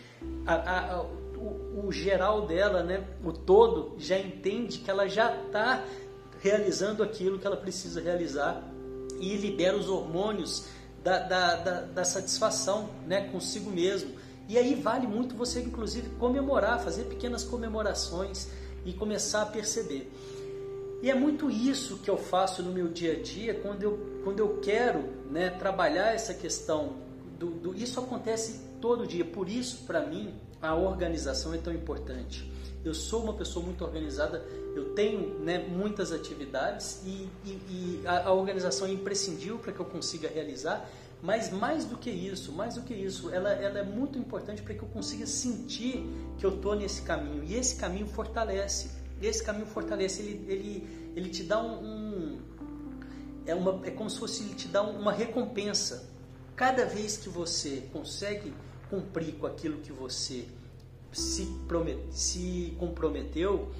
a, 0.47 0.55
a, 0.55 0.93
a, 0.95 1.01
o, 1.03 1.85
o, 1.85 1.91
geral 1.91 2.47
dela, 2.47 2.81
né? 2.81 3.05
o 3.23 3.31
todo, 3.31 3.93
já 3.99 4.17
entende 4.17 4.79
que 4.79 4.89
ela 4.89 5.07
já 5.07 5.39
está 5.45 5.85
realizando 6.43 7.01
aquilo 7.01 7.39
que 7.39 7.47
ela 7.47 7.55
precisa 7.55 8.01
realizar 8.01 8.61
e 9.17 9.37
libera 9.37 9.77
os 9.77 9.87
hormônios 9.87 10.65
da, 11.01 11.17
da, 11.19 11.55
da, 11.55 11.81
da 11.83 12.03
satisfação 12.03 12.89
né, 13.07 13.29
consigo 13.29 13.71
mesmo. 13.71 14.11
E 14.49 14.57
aí 14.57 14.75
vale 14.75 15.07
muito 15.07 15.35
você, 15.35 15.61
inclusive, 15.61 16.09
comemorar, 16.19 16.83
fazer 16.83 17.05
pequenas 17.05 17.45
comemorações 17.45 18.49
e 18.85 18.91
começar 18.91 19.43
a 19.43 19.45
perceber. 19.45 20.11
E 21.01 21.09
é 21.09 21.15
muito 21.15 21.49
isso 21.49 21.99
que 21.99 22.09
eu 22.09 22.17
faço 22.17 22.61
no 22.61 22.73
meu 22.73 22.89
dia 22.89 23.13
a 23.13 23.21
dia 23.21 23.53
quando 23.53 23.83
eu, 23.83 24.21
quando 24.25 24.39
eu 24.39 24.59
quero 24.61 25.01
né, 25.31 25.49
trabalhar 25.49 26.13
essa 26.13 26.33
questão. 26.33 26.97
Do, 27.39 27.51
do, 27.51 27.73
isso 27.73 28.01
acontece 28.01 28.59
todo 28.81 29.07
dia, 29.07 29.23
por 29.23 29.47
isso, 29.47 29.85
para 29.87 30.05
mim, 30.05 30.33
a 30.61 30.75
organização 30.75 31.53
é 31.53 31.57
tão 31.57 31.73
importante. 31.73 32.51
Eu 32.83 32.93
sou 32.93 33.23
uma 33.23 33.33
pessoa 33.33 33.65
muito 33.65 33.83
organizada, 33.83 34.45
eu 34.75 34.93
tenho 34.93 35.39
né, 35.39 35.57
muitas 35.57 36.11
atividades 36.11 37.01
e, 37.05 37.29
e, 37.45 37.49
e 37.49 38.01
a, 38.05 38.27
a, 38.27 38.33
organização 38.33 38.87
é 38.87 38.91
imprescindível 38.91 39.57
para 39.57 39.71
que 39.71 39.79
eu 39.79 39.85
consiga 39.85 40.27
realizar, 40.27 40.89
mas 41.21 41.49
mais 41.49 41.85
do 41.85 41.97
que 41.97 42.09
isso, 42.09 42.51
mais 42.51 42.75
do 42.75 42.81
que 42.81 42.93
isso, 42.93 43.29
ela, 43.29 43.51
ela 43.51 43.79
é 43.79 43.83
muito 43.83 44.19
importante 44.19 44.61
para 44.61 44.73
que 44.73 44.83
eu 44.83 44.89
consiga 44.89 45.25
sentir 45.25 46.05
que 46.37 46.45
eu 46.45 46.55
estou 46.55 46.75
nesse 46.75 47.03
caminho 47.03 47.43
e 47.45 47.55
esse 47.55 47.77
caminho 47.77 48.07
fortalece. 48.07 48.91
Esse 49.21 49.41
caminho 49.41 49.67
fortalece, 49.67 50.21
ele, 50.21 50.45
ele, 50.51 51.11
ele 51.15 51.29
te 51.29 51.43
dá 51.43 51.63
um, 51.63 51.85
um 51.85 52.41
é, 53.45 53.55
uma, 53.55 53.79
é 53.85 53.91
como 53.91 54.09
se 54.09 54.19
fosse 54.19 54.43
ele 54.43 54.55
te 54.55 54.67
dá 54.67 54.81
uma 54.81 55.13
recompensa. 55.13 56.09
Cada 56.55 56.85
vez 56.85 57.15
que 57.17 57.29
você 57.29 57.87
consegue 57.93 58.53
cumprir 58.89 59.35
com 59.35 59.47
aquilo 59.47 59.77
que 59.79 59.91
você 59.91 60.45
se, 61.13 61.45
promet, 61.67 61.99
se 62.11 62.75
comprometeu, 62.79 63.71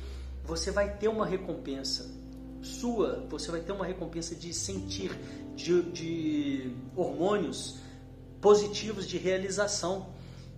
você 0.45 0.71
vai 0.71 0.97
ter 0.97 1.07
uma 1.07 1.25
recompensa 1.25 2.09
sua, 2.61 3.25
você 3.29 3.51
vai 3.51 3.61
ter 3.61 3.71
uma 3.71 3.85
recompensa 3.85 4.33
de 4.35 4.53
sentir, 4.53 5.11
de, 5.55 5.81
de 5.91 6.71
hormônios 6.95 7.79
positivos 8.39 9.07
de 9.07 9.17
realização. 9.17 10.07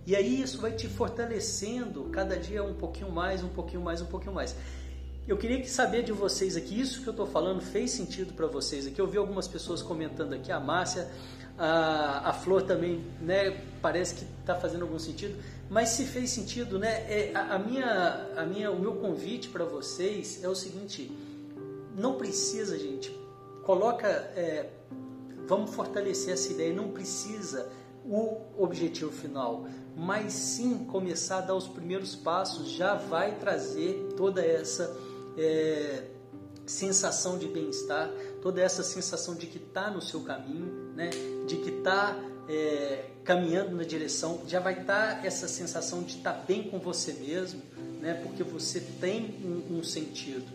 E 0.06 0.14
aí 0.14 0.40
isso 0.40 0.60
vai 0.60 0.72
te 0.72 0.88
fortalecendo 0.88 2.04
cada 2.04 2.38
dia 2.38 2.62
um 2.62 2.74
pouquinho 2.74 3.10
mais, 3.10 3.42
um 3.42 3.48
pouquinho 3.48 3.82
mais, 3.82 4.00
um 4.00 4.06
pouquinho 4.06 4.32
mais. 4.32 4.54
Eu 5.26 5.36
queria 5.36 5.64
saber 5.66 6.04
de 6.04 6.12
vocês 6.12 6.56
aqui, 6.56 6.80
isso 6.80 7.02
que 7.02 7.08
eu 7.08 7.10
estou 7.10 7.26
falando 7.26 7.60
fez 7.60 7.90
sentido 7.90 8.32
para 8.32 8.46
vocês 8.46 8.86
aqui. 8.86 9.00
Eu 9.00 9.08
vi 9.08 9.18
algumas 9.18 9.48
pessoas 9.48 9.82
comentando 9.82 10.32
aqui, 10.34 10.52
a 10.52 10.60
Márcia, 10.60 11.08
a, 11.58 12.30
a 12.30 12.32
Flor 12.32 12.62
também, 12.62 13.04
né? 13.20 13.60
Parece 13.82 14.14
que 14.14 14.24
está 14.40 14.54
fazendo 14.54 14.82
algum 14.82 15.00
sentido. 15.00 15.36
Mas 15.68 15.90
se 15.90 16.04
fez 16.04 16.30
sentido, 16.30 16.78
né? 16.78 17.04
É, 17.10 17.32
a, 17.34 17.54
a, 17.54 17.58
minha, 17.58 18.30
a 18.36 18.44
minha, 18.44 18.70
o 18.70 18.78
meu 18.78 18.94
convite 18.94 19.48
para 19.48 19.64
vocês 19.64 20.42
é 20.42 20.48
o 20.48 20.54
seguinte: 20.54 21.10
não 21.96 22.14
precisa, 22.14 22.78
gente, 22.78 23.10
coloca, 23.64 24.06
é, 24.08 24.70
vamos 25.46 25.74
fortalecer 25.74 26.34
essa 26.34 26.52
ideia. 26.52 26.72
Não 26.72 26.90
precisa 26.90 27.68
o 28.04 28.40
objetivo 28.56 29.10
final, 29.10 29.66
mas 29.96 30.32
sim 30.32 30.84
começar 30.84 31.38
a 31.38 31.40
dar 31.40 31.54
os 31.54 31.66
primeiros 31.66 32.14
passos 32.14 32.68
já 32.70 32.94
vai 32.94 33.34
trazer 33.34 34.14
toda 34.16 34.44
essa 34.44 34.96
é, 35.36 36.04
sensação 36.64 37.36
de 37.36 37.48
bem-estar, 37.48 38.08
toda 38.40 38.60
essa 38.60 38.82
sensação 38.82 39.34
de 39.34 39.46
que 39.46 39.58
está 39.58 39.90
no 39.90 40.00
seu 40.00 40.20
caminho, 40.20 40.92
né? 40.94 41.10
de 41.46 41.56
que 41.56 41.70
está 41.70 42.16
é, 42.48 43.04
caminhando 43.24 43.74
na 43.74 43.82
direção, 43.82 44.42
já 44.46 44.60
vai 44.60 44.80
estar 44.80 45.20
tá 45.20 45.26
essa 45.26 45.48
sensação 45.48 46.02
de 46.02 46.16
estar 46.16 46.32
tá 46.32 46.42
bem 46.46 46.64
com 46.64 46.78
você 46.78 47.12
mesmo, 47.14 47.62
né? 48.00 48.14
porque 48.22 48.42
você 48.42 48.80
tem 49.00 49.34
um, 49.44 49.78
um 49.78 49.84
sentido. 49.84 50.46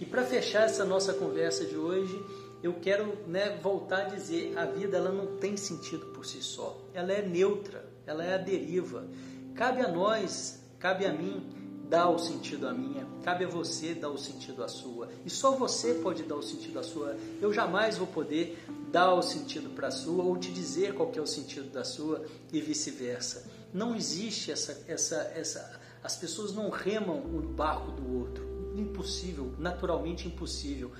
E 0.00 0.04
para 0.04 0.24
fechar 0.24 0.64
essa 0.64 0.84
nossa 0.84 1.12
conversa 1.12 1.64
de 1.64 1.76
hoje, 1.76 2.22
eu 2.62 2.74
quero 2.74 3.16
né, 3.26 3.58
voltar 3.62 4.06
a 4.06 4.08
dizer: 4.08 4.56
a 4.56 4.64
vida 4.64 4.96
ela 4.96 5.10
não 5.10 5.38
tem 5.38 5.56
sentido 5.56 6.06
por 6.06 6.24
si 6.24 6.42
só, 6.42 6.80
ela 6.94 7.12
é 7.12 7.22
neutra, 7.22 7.84
ela 8.06 8.24
é 8.24 8.34
a 8.34 8.38
deriva. 8.38 9.06
Cabe 9.54 9.80
a 9.80 9.88
nós, 9.88 10.60
cabe 10.78 11.04
a 11.04 11.12
mim 11.12 11.42
dar 11.88 12.10
o 12.10 12.18
sentido 12.18 12.68
à 12.68 12.72
minha, 12.72 13.06
cabe 13.24 13.44
a 13.44 13.48
você 13.48 13.94
dar 13.94 14.10
o 14.10 14.18
sentido 14.18 14.62
à 14.62 14.68
sua. 14.68 15.08
E 15.24 15.30
só 15.30 15.52
você 15.52 15.94
pode 15.94 16.22
dar 16.22 16.36
o 16.36 16.42
sentido 16.42 16.78
à 16.78 16.82
sua. 16.82 17.16
Eu 17.40 17.52
jamais 17.52 17.96
vou 17.96 18.06
poder 18.06 18.58
dar 18.90 19.14
o 19.14 19.22
sentido 19.22 19.70
para 19.70 19.88
a 19.88 19.90
sua 19.90 20.24
ou 20.24 20.36
te 20.36 20.52
dizer 20.52 20.94
qual 20.94 21.10
é 21.14 21.20
o 21.20 21.26
sentido 21.26 21.70
da 21.70 21.84
sua 21.84 22.24
e 22.52 22.60
vice-versa. 22.60 23.44
Não 23.72 23.94
existe 23.94 24.50
essa, 24.50 24.84
essa, 24.88 25.16
essa. 25.34 25.80
As 26.02 26.16
pessoas 26.16 26.54
não 26.54 26.70
remam 26.70 27.18
o 27.18 27.42
barco 27.42 27.92
do 27.92 28.18
outro. 28.18 28.46
Impossível, 28.76 29.52
naturalmente 29.58 30.26
impossível. 30.26 30.90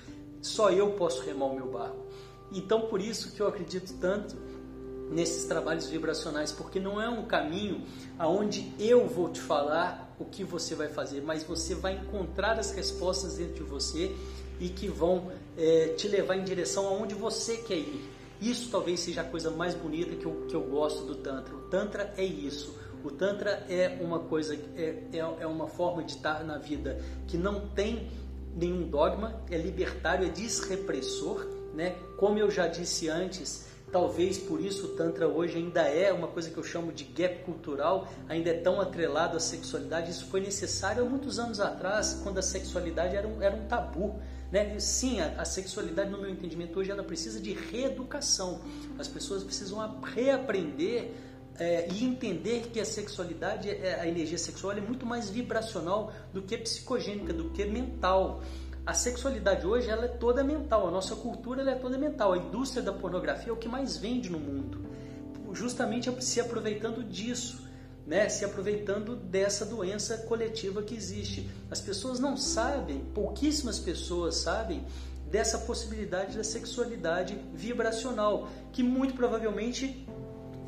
Só 0.41 0.71
eu 0.71 0.91
posso 0.91 1.23
remar 1.23 1.45
o 1.45 1.55
meu 1.55 1.71
barco. 1.71 2.05
Então, 2.51 2.81
por 2.81 3.01
isso 3.01 3.31
que 3.31 3.41
eu 3.41 3.47
acredito 3.47 3.93
tanto 3.99 4.35
nesses 5.11 5.45
trabalhos 5.45 5.87
vibracionais, 5.87 6.51
porque 6.51 6.79
não 6.79 7.01
é 7.01 7.09
um 7.09 7.25
caminho 7.25 7.83
aonde 8.17 8.71
eu 8.79 9.07
vou 9.07 9.29
te 9.29 9.39
falar 9.39 10.15
o 10.19 10.25
que 10.25 10.43
você 10.43 10.75
vai 10.75 10.87
fazer, 10.87 11.21
mas 11.21 11.43
você 11.43 11.73
vai 11.73 11.95
encontrar 11.95 12.59
as 12.59 12.71
respostas 12.71 13.37
dentro 13.37 13.55
de 13.55 13.63
você 13.63 14.15
e 14.59 14.69
que 14.69 14.87
vão 14.87 15.31
é, 15.57 15.93
te 15.97 16.07
levar 16.07 16.35
em 16.35 16.43
direção 16.43 16.87
aonde 16.87 17.15
você 17.15 17.57
quer 17.57 17.77
ir. 17.77 18.09
Isso 18.41 18.69
talvez 18.69 19.01
seja 19.01 19.21
a 19.21 19.23
coisa 19.23 19.51
mais 19.51 19.73
bonita 19.75 20.15
que 20.15 20.25
eu, 20.25 20.45
que 20.47 20.55
eu 20.55 20.61
gosto 20.61 21.05
do 21.05 21.15
Tantra. 21.15 21.55
O 21.55 21.61
Tantra 21.69 22.13
é 22.17 22.23
isso. 22.23 22.77
O 23.03 23.11
Tantra 23.11 23.65
é 23.69 23.97
uma 24.01 24.19
coisa, 24.19 24.55
é, 24.75 25.03
é, 25.13 25.19
é 25.39 25.47
uma 25.47 25.67
forma 25.67 26.03
de 26.03 26.13
estar 26.13 26.43
na 26.43 26.57
vida 26.57 26.99
que 27.27 27.37
não 27.37 27.67
tem 27.69 28.09
nenhum 28.55 28.89
dogma, 28.89 29.41
é 29.49 29.57
libertário, 29.57 30.25
é 30.25 30.29
desrepressor, 30.29 31.45
né? 31.73 31.95
Como 32.17 32.37
eu 32.37 32.49
já 32.49 32.67
disse 32.67 33.09
antes, 33.09 33.69
Talvez 33.91 34.37
por 34.37 34.61
isso 34.61 34.85
o 34.85 34.89
Tantra 34.89 35.27
hoje 35.27 35.57
ainda 35.57 35.81
é 35.81 36.13
uma 36.13 36.27
coisa 36.27 36.49
que 36.49 36.57
eu 36.57 36.63
chamo 36.63 36.91
de 36.91 37.03
gap 37.05 37.43
cultural, 37.43 38.07
ainda 38.27 38.51
é 38.51 38.53
tão 38.53 38.79
atrelado 38.79 39.35
à 39.35 39.39
sexualidade. 39.39 40.11
Isso 40.11 40.27
foi 40.27 40.41
necessário 40.41 41.03
há 41.03 41.09
muitos 41.09 41.39
anos 41.39 41.59
atrás, 41.59 42.19
quando 42.23 42.37
a 42.37 42.41
sexualidade 42.41 43.15
era 43.15 43.27
um, 43.27 43.41
era 43.41 43.55
um 43.55 43.65
tabu. 43.65 44.19
Né? 44.51 44.79
Sim, 44.79 45.19
a, 45.21 45.41
a, 45.41 45.45
sexualidade, 45.45 46.09
no 46.09 46.19
meu 46.19 46.29
entendimento, 46.29 46.79
hoje 46.79 46.91
ela 46.91 47.03
precisa 47.03 47.39
de 47.39 47.53
reeducação. 47.53 48.61
As 48.97 49.07
pessoas 49.07 49.43
precisam 49.43 50.01
reaprender 50.01 51.11
é, 51.59 51.87
e 51.91 52.03
entender 52.03 52.69
que 52.71 52.79
a 52.79 52.85
sexualidade, 52.85 53.69
é, 53.69 53.99
a 53.99 54.07
energia 54.07 54.37
sexual 54.37 54.73
é 54.73 54.81
muito 54.81 55.05
mais 55.05 55.29
vibracional 55.29 56.11
do 56.33 56.41
que 56.41 56.57
psicogênica, 56.57 57.33
do 57.33 57.49
que 57.51 57.65
mental 57.65 58.41
a 58.89 58.93
sexualidade 58.95 59.67
hoje 59.67 59.87
ela 59.87 60.05
é 60.05 60.07
toda 60.07 60.43
mental, 60.43 60.87
a 60.87 60.91
nossa 60.91 61.15
cultura 61.15 61.61
ela 61.61 61.69
é 61.69 61.75
toda 61.75 61.95
mental. 61.95 62.33
A 62.33 62.37
indústria 62.39 62.81
da 62.81 62.91
pornografia 62.91 63.51
é 63.51 63.53
o 63.53 63.55
que 63.55 63.67
mais 63.67 63.97
vende 63.97 64.31
no 64.31 64.39
mundo, 64.39 64.83
justamente 65.53 66.11
se 66.23 66.41
aproveitando 66.41 67.03
disso, 67.03 67.68
né? 68.09 68.27
se 68.27 68.43
aproveitando 68.43 69.15
dessa 69.15 69.63
doença 69.63 70.17
coletiva 70.17 70.81
que 70.81 70.95
existe. 70.95 71.47
As 71.69 71.79
pessoas 71.79 72.19
não 72.19 72.35
sabem, 72.35 73.05
pouquíssimas 73.13 73.77
pessoas 73.77 74.37
sabem 74.37 74.83
dessa 75.29 75.59
possibilidade 75.59 76.35
da 76.35 76.43
sexualidade 76.43 77.39
vibracional, 77.53 78.49
que 78.73 78.81
muito 78.81 79.13
provavelmente 79.13 80.07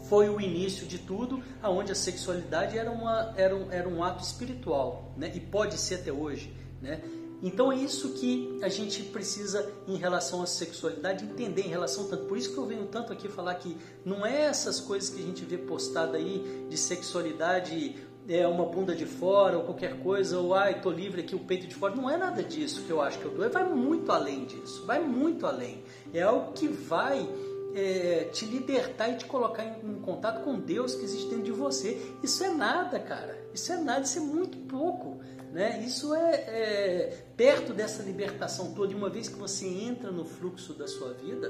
foi 0.08 0.30
o 0.30 0.40
início 0.40 0.86
de 0.86 1.00
tudo, 1.00 1.44
aonde 1.64 1.92
a 1.92 1.96
sexualidade 1.96 2.78
era, 2.78 2.92
uma, 2.92 3.34
era, 3.36 3.56
um, 3.56 3.72
era 3.72 3.90
um 3.90 4.04
ato 4.04 4.24
espiritual, 4.24 5.12
né? 5.18 5.32
E 5.34 5.40
pode 5.40 5.80
ser 5.80 5.96
até 5.96 6.12
hoje, 6.12 6.54
né? 6.80 7.02
Então 7.42 7.72
é 7.72 7.76
isso 7.76 8.10
que 8.14 8.60
a 8.62 8.70
gente 8.70 9.04
precisa 9.04 9.72
em 9.88 9.96
relação 9.96 10.44
à 10.44 10.46
sexualidade 10.46 11.26
entender 11.26 11.64
em 11.64 11.70
relação 11.70 12.08
tanto. 12.08 12.26
Por 12.26 12.38
isso 12.38 12.54
que 12.54 12.58
eu 12.58 12.66
venho 12.66 12.86
tanto 12.86 13.12
aqui 13.12 13.28
falar 13.28 13.56
que 13.56 13.76
não 14.06 14.26
é 14.26 14.42
essas 14.42 14.80
coisas 14.80 15.10
que 15.10 15.22
a 15.22 15.26
gente 15.26 15.44
vê 15.44 15.58
postada 15.58 16.18
aí 16.18 16.66
de 16.70 16.78
sexualidade 16.78 17.96
é 18.28 18.48
uma 18.48 18.66
bunda 18.66 18.96
de 18.96 19.06
fora 19.06 19.58
ou 19.58 19.64
qualquer 19.64 20.00
coisa, 20.00 20.40
ou 20.40 20.54
ai, 20.54 20.80
tô 20.80 20.92
livre 20.92 21.22
aqui, 21.22 21.36
o 21.36 21.40
peito 21.40 21.68
de 21.68 21.76
fora. 21.76 21.96
Não 21.96 22.10
é 22.10 22.18
nada 22.18 22.44
disso 22.44 22.84
que 22.84 22.92
eu 22.92 23.02
acho 23.02 23.18
que 23.20 23.26
eu 23.26 23.32
dou. 23.32 23.50
Vai 23.50 23.64
muito 23.64 24.12
além 24.12 24.46
disso. 24.46 24.86
Vai 24.86 25.00
muito 25.00 25.46
além. 25.46 25.84
É 26.14 26.22
algo 26.22 26.54
que 26.54 26.68
vai 26.68 27.28
é, 27.74 28.30
te 28.32 28.46
libertar 28.46 29.10
e 29.10 29.18
te 29.18 29.26
colocar 29.26 29.64
em, 29.64 29.92
em, 29.92 30.02
contato 30.02 30.44
com 30.44 30.60
Deus 30.60 30.96
que 30.96 31.04
existe 31.04 31.30
dentro 31.30 31.46
de 31.46 31.52
você. 31.52 32.00
Isso 32.22 32.44
é 32.44 32.50
nada, 32.50 33.00
cara. 33.00 33.38
Isso 33.54 33.72
é 33.72 33.78
nada, 33.78 34.02
isso 34.02 34.18
é 34.18 34.22
muito 34.22 34.58
pouco. 34.60 35.20
Né? 35.52 35.84
Isso 35.86 36.14
é, 36.16 36.36
é 36.36 37.26
perto 37.36 37.74
dessa 37.74 38.02
libertação 38.04 38.74
toda. 38.74 38.94
E 38.94 38.96
uma 38.96 39.10
vez 39.10 39.28
que 39.28 39.38
você 39.38 39.68
entra 39.68 40.12
no 40.12 40.24
fluxo 40.24 40.74
da 40.74 40.88
sua 40.88 41.14
vida, 41.14 41.50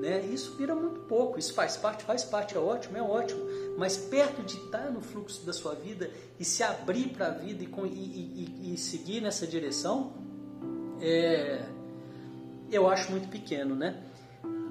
né? 0.00 0.20
Isso 0.22 0.56
vira 0.56 0.74
muito 0.74 1.00
pouco. 1.00 1.38
Isso 1.38 1.52
faz 1.52 1.76
parte, 1.76 2.04
faz 2.04 2.24
parte, 2.24 2.56
é 2.56 2.58
ótimo, 2.58 2.96
é 2.96 3.02
ótimo. 3.02 3.40
Mas 3.76 3.96
perto 3.96 4.42
de 4.42 4.56
estar 4.56 4.90
no 4.90 5.00
fluxo 5.00 5.44
da 5.44 5.52
sua 5.52 5.74
vida 5.74 6.10
e 6.38 6.44
se 6.44 6.62
abrir 6.62 7.10
para 7.10 7.26
a 7.26 7.30
vida 7.30 7.62
e, 7.62 7.66
e, 7.66 8.60
e, 8.62 8.74
e, 8.74 8.78
seguir 8.78 9.20
nessa 9.20 9.46
direção, 9.46 10.12
é, 11.00 11.62
eu 12.72 12.88
acho 12.88 13.10
muito 13.10 13.28
pequeno, 13.28 13.76
né? 13.76 14.02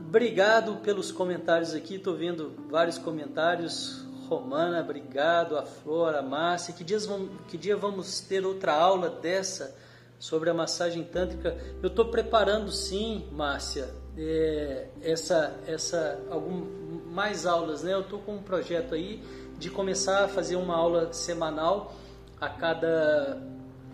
Obrigado 0.07 0.77
pelos 0.77 1.11
comentários 1.11 1.75
aqui. 1.75 1.95
Estou 1.95 2.15
vendo 2.15 2.55
vários 2.67 2.97
comentários. 2.97 4.08
Romana, 4.29 4.79
obrigado. 4.79 5.57
A 5.57 5.63
Flor, 5.63 6.13
a 6.13 6.21
Márcia. 6.21 6.73
Que, 6.73 6.83
dias 6.83 7.09
que 7.47 7.57
dia 7.57 7.75
vamos 7.75 8.21
ter 8.21 8.45
outra 8.45 8.73
aula 8.73 9.09
dessa 9.09 9.75
sobre 10.19 10.51
a 10.51 10.53
massagem 10.53 11.03
tântrica? 11.03 11.57
Eu 11.81 11.87
estou 11.87 12.05
preparando 12.05 12.71
sim, 12.71 13.27
Márcia, 13.31 13.89
é, 14.15 14.87
essa, 15.01 15.59
essa 15.65 16.19
algum, 16.29 16.63
mais 17.11 17.47
aulas. 17.47 17.81
Né? 17.81 17.93
Eu 17.93 18.01
estou 18.01 18.19
com 18.19 18.35
um 18.35 18.43
projeto 18.43 18.93
aí 18.93 19.23
de 19.57 19.69
começar 19.71 20.25
a 20.25 20.27
fazer 20.27 20.55
uma 20.55 20.75
aula 20.75 21.11
semanal 21.11 21.95
a 22.39 22.47
cada. 22.47 23.41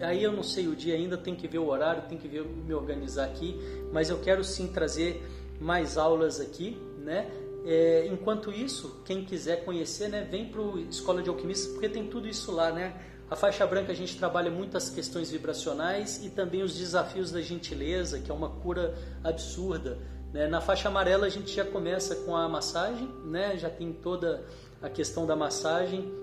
Aí 0.02 0.22
eu 0.22 0.34
não 0.34 0.44
sei 0.44 0.68
o 0.68 0.76
dia 0.76 0.96
ainda, 0.96 1.18
tem 1.18 1.34
que 1.34 1.48
ver 1.48 1.60
o 1.60 1.68
horário, 1.68 2.04
tem 2.10 2.18
que 2.18 2.28
ver 2.28 2.44
me 2.44 2.74
organizar 2.74 3.24
aqui, 3.24 3.58
mas 3.94 4.10
eu 4.10 4.20
quero 4.20 4.44
sim 4.44 4.68
trazer 4.68 5.26
mais 5.62 5.98
aulas 5.98 6.42
aqui, 6.42 6.78
né? 6.98 7.32
É, 7.66 8.08
enquanto 8.12 8.52
isso, 8.52 9.02
quem 9.04 9.26
quiser 9.26 9.66
conhecer, 9.66 10.08
né, 10.08 10.28
vem 10.30 10.46
para 10.50 10.62
o 10.62 10.80
Escola 10.80 11.24
de 11.24 11.30
Alquimistas, 11.30 11.72
porque 11.72 11.90
tem 11.90 12.06
tudo 12.08 12.28
isso 12.28 12.52
lá, 12.52 12.72
né? 12.72 12.94
A 13.30 13.36
faixa 13.36 13.66
branca 13.66 13.92
a 13.92 13.96
gente 13.96 14.16
trabalha 14.18 14.52
muitas 14.52 14.88
questões 14.88 15.32
vibracionais 15.32 16.24
e 16.24 16.30
também 16.30 16.62
os 16.62 16.78
desafios 16.78 17.32
da 17.32 17.42
gentileza, 17.42 18.20
que 18.20 18.30
é 18.30 18.34
uma 18.34 18.50
cura 18.50 18.94
absurda. 19.24 19.98
Né? 20.32 20.48
Na 20.48 20.62
faixa 20.62 20.90
amarela 20.90 21.26
a 21.26 21.30
gente 21.30 21.52
já 21.52 21.66
começa 21.66 22.16
com 22.18 22.36
a 22.36 22.48
massagem, 22.48 23.10
né? 23.26 23.58
já 23.58 23.70
tem 23.70 23.92
toda 23.92 24.46
a 24.80 24.90
questão 24.90 25.26
da 25.26 25.36
massagem. 25.36 26.14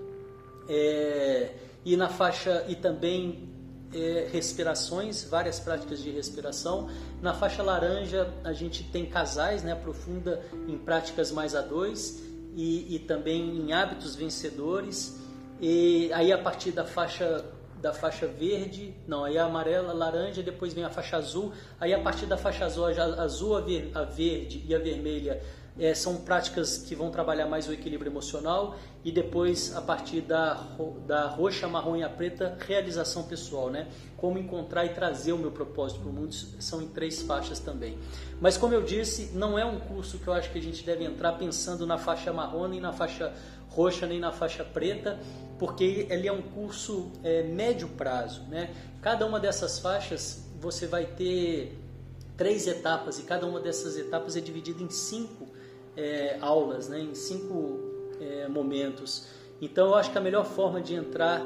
É... 0.69 1.51
e 1.83 1.97
na 1.97 2.07
faixa 2.07 2.63
e 2.69 2.75
também 2.75 3.52
é, 3.93 4.27
respirações, 4.31 5.23
várias 5.23 5.59
práticas 5.59 6.01
de 6.01 6.09
respiração. 6.11 6.89
Na 7.21 7.33
faixa 7.33 7.61
laranja 7.63 8.31
a 8.43 8.53
gente 8.53 8.83
tem 8.83 9.05
casais, 9.05 9.63
né, 9.63 9.71
aprofunda 9.71 10.41
em 10.67 10.77
práticas 10.77 11.31
mais 11.31 11.55
a 11.55 11.61
dois 11.61 12.23
e, 12.55 12.95
e 12.95 12.99
também 12.99 13.57
em 13.57 13.73
hábitos 13.73 14.15
vencedores. 14.15 15.19
E 15.61 16.11
aí 16.13 16.31
a 16.31 16.37
partir 16.37 16.71
da 16.71 16.85
faixa 16.85 17.45
da 17.83 17.91
faixa 17.91 18.25
verde, 18.25 18.95
não, 19.05 19.25
aí 19.25 19.37
a 19.37 19.43
amarela, 19.43 19.89
a 19.89 19.93
laranja, 19.93 20.41
depois 20.41 20.73
vem 20.73 20.85
a 20.85 20.89
faixa 20.89 21.17
azul, 21.17 21.51
aí 21.77 21.93
a 21.93 21.99
partir 21.99 22.25
da 22.25 22.37
faixa 22.37 22.63
azul, 22.63 22.85
a 22.85 22.89
azul, 23.21 23.57
a 23.57 24.03
verde 24.05 24.63
e 24.65 24.73
a 24.73 24.79
vermelha 24.79 25.41
é, 25.79 25.93
são 25.93 26.17
práticas 26.17 26.77
que 26.77 26.93
vão 26.93 27.09
trabalhar 27.09 27.47
mais 27.47 27.67
o 27.67 27.73
equilíbrio 27.73 28.11
emocional 28.11 28.75
e 29.03 29.11
depois 29.11 29.75
a 29.75 29.81
partir 29.81 30.21
da, 30.21 30.53
da 31.05 31.27
roxa, 31.27 31.67
marrom 31.67 31.95
e 31.95 32.03
a 32.03 32.09
preta, 32.09 32.57
realização 32.67 33.23
pessoal, 33.23 33.69
né? 33.69 33.87
Como 34.15 34.37
encontrar 34.37 34.85
e 34.85 34.89
trazer 34.89 35.33
o 35.33 35.37
meu 35.37 35.51
propósito 35.51 36.01
para 36.01 36.09
o 36.09 36.13
mundo, 36.13 36.33
são 36.33 36.81
em 36.81 36.87
três 36.87 37.21
faixas 37.23 37.59
também. 37.59 37.97
Mas 38.39 38.55
como 38.55 38.73
eu 38.73 38.83
disse, 38.83 39.31
não 39.33 39.57
é 39.57 39.65
um 39.65 39.79
curso 39.79 40.19
que 40.19 40.27
eu 40.27 40.33
acho 40.33 40.51
que 40.51 40.59
a 40.59 40.61
gente 40.61 40.83
deve 40.83 41.03
entrar 41.03 41.33
pensando 41.33 41.85
na 41.85 41.97
faixa 41.97 42.31
marrom 42.31 42.67
nem 42.67 42.79
na 42.79 42.93
faixa 42.93 43.33
roxa 43.69 44.05
nem 44.05 44.19
na 44.19 44.31
faixa 44.31 44.63
preta, 44.63 45.19
porque 45.57 46.05
ele 46.09 46.27
é 46.27 46.31
um 46.31 46.41
curso 46.41 47.11
é, 47.23 47.41
médio 47.43 47.87
prazo. 47.89 48.43
Né? 48.43 48.73
Cada 49.01 49.25
uma 49.25 49.39
dessas 49.39 49.79
faixas 49.79 50.43
você 50.61 50.85
vai 50.85 51.05
ter 51.05 51.77
três 52.37 52.67
etapas 52.67 53.19
e 53.19 53.23
cada 53.23 53.45
uma 53.45 53.59
dessas 53.59 53.97
etapas 53.97 54.35
é 54.35 54.41
dividida 54.41 54.81
em 54.81 54.89
cinco 54.89 55.42
é, 55.95 56.37
aulas, 56.41 56.87
né? 56.89 56.99
em 56.99 57.15
cinco 57.15 57.79
é, 58.19 58.47
momentos. 58.47 59.27
Então 59.61 59.87
eu 59.87 59.95
acho 59.95 60.11
que 60.11 60.17
a 60.17 60.21
melhor 60.21 60.45
forma 60.45 60.81
de 60.81 60.95
entrar 60.95 61.41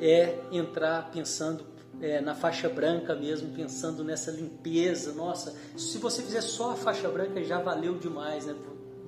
é 0.00 0.38
entrar 0.50 1.10
pensando 1.10 1.64
é, 2.00 2.20
na 2.20 2.34
faixa 2.34 2.68
branca 2.68 3.14
mesmo, 3.14 3.54
pensando 3.54 4.02
nessa 4.02 4.30
limpeza. 4.30 5.12
Nossa, 5.12 5.54
se 5.76 5.98
você 5.98 6.22
fizer 6.22 6.40
só 6.40 6.72
a 6.72 6.76
faixa 6.76 7.08
branca 7.08 7.42
já 7.42 7.60
valeu 7.60 7.98
demais, 7.98 8.46
né? 8.46 8.54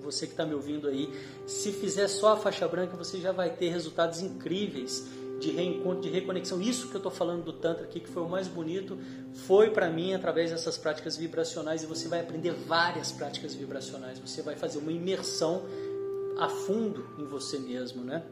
você 0.04 0.26
que 0.26 0.32
está 0.34 0.44
me 0.44 0.54
ouvindo 0.54 0.86
aí, 0.86 1.10
se 1.46 1.72
fizer 1.72 2.06
só 2.08 2.34
a 2.34 2.36
faixa 2.36 2.68
branca, 2.68 2.96
você 2.96 3.18
já 3.18 3.32
vai 3.32 3.50
ter 3.50 3.70
resultados 3.70 4.20
incríveis 4.20 5.08
de 5.40 5.50
reencontro, 5.50 6.00
de 6.00 6.08
reconexão. 6.08 6.60
Isso 6.60 6.88
que 6.88 6.94
eu 6.94 6.98
estou 6.98 7.12
falando 7.12 7.44
do 7.44 7.52
Tantra 7.52 7.84
aqui, 7.84 8.00
que 8.00 8.08
foi 8.08 8.22
o 8.22 8.28
mais 8.28 8.48
bonito, 8.48 8.98
foi 9.46 9.70
para 9.70 9.90
mim 9.90 10.14
através 10.14 10.50
dessas 10.50 10.78
práticas 10.78 11.16
vibracionais 11.16 11.82
e 11.82 11.86
você 11.86 12.08
vai 12.08 12.20
aprender 12.20 12.52
várias 12.52 13.12
práticas 13.12 13.54
vibracionais. 13.54 14.18
Você 14.18 14.42
vai 14.42 14.56
fazer 14.56 14.78
uma 14.78 14.92
imersão 14.92 15.62
a 16.38 16.48
fundo 16.48 17.06
em 17.18 17.24
você 17.24 17.58
mesmo, 17.58 18.02
né? 18.04 18.22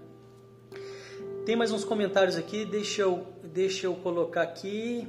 Tem 1.45 1.57
mais 1.57 1.73
uns 1.73 1.85
comentários 1.85 2.37
aqui, 2.37 2.65
deixa 2.65 3.03
eu, 3.03 3.27
deixa 3.43 3.87
eu 3.87 3.95
colocar 3.97 4.43
aqui. 4.43 5.09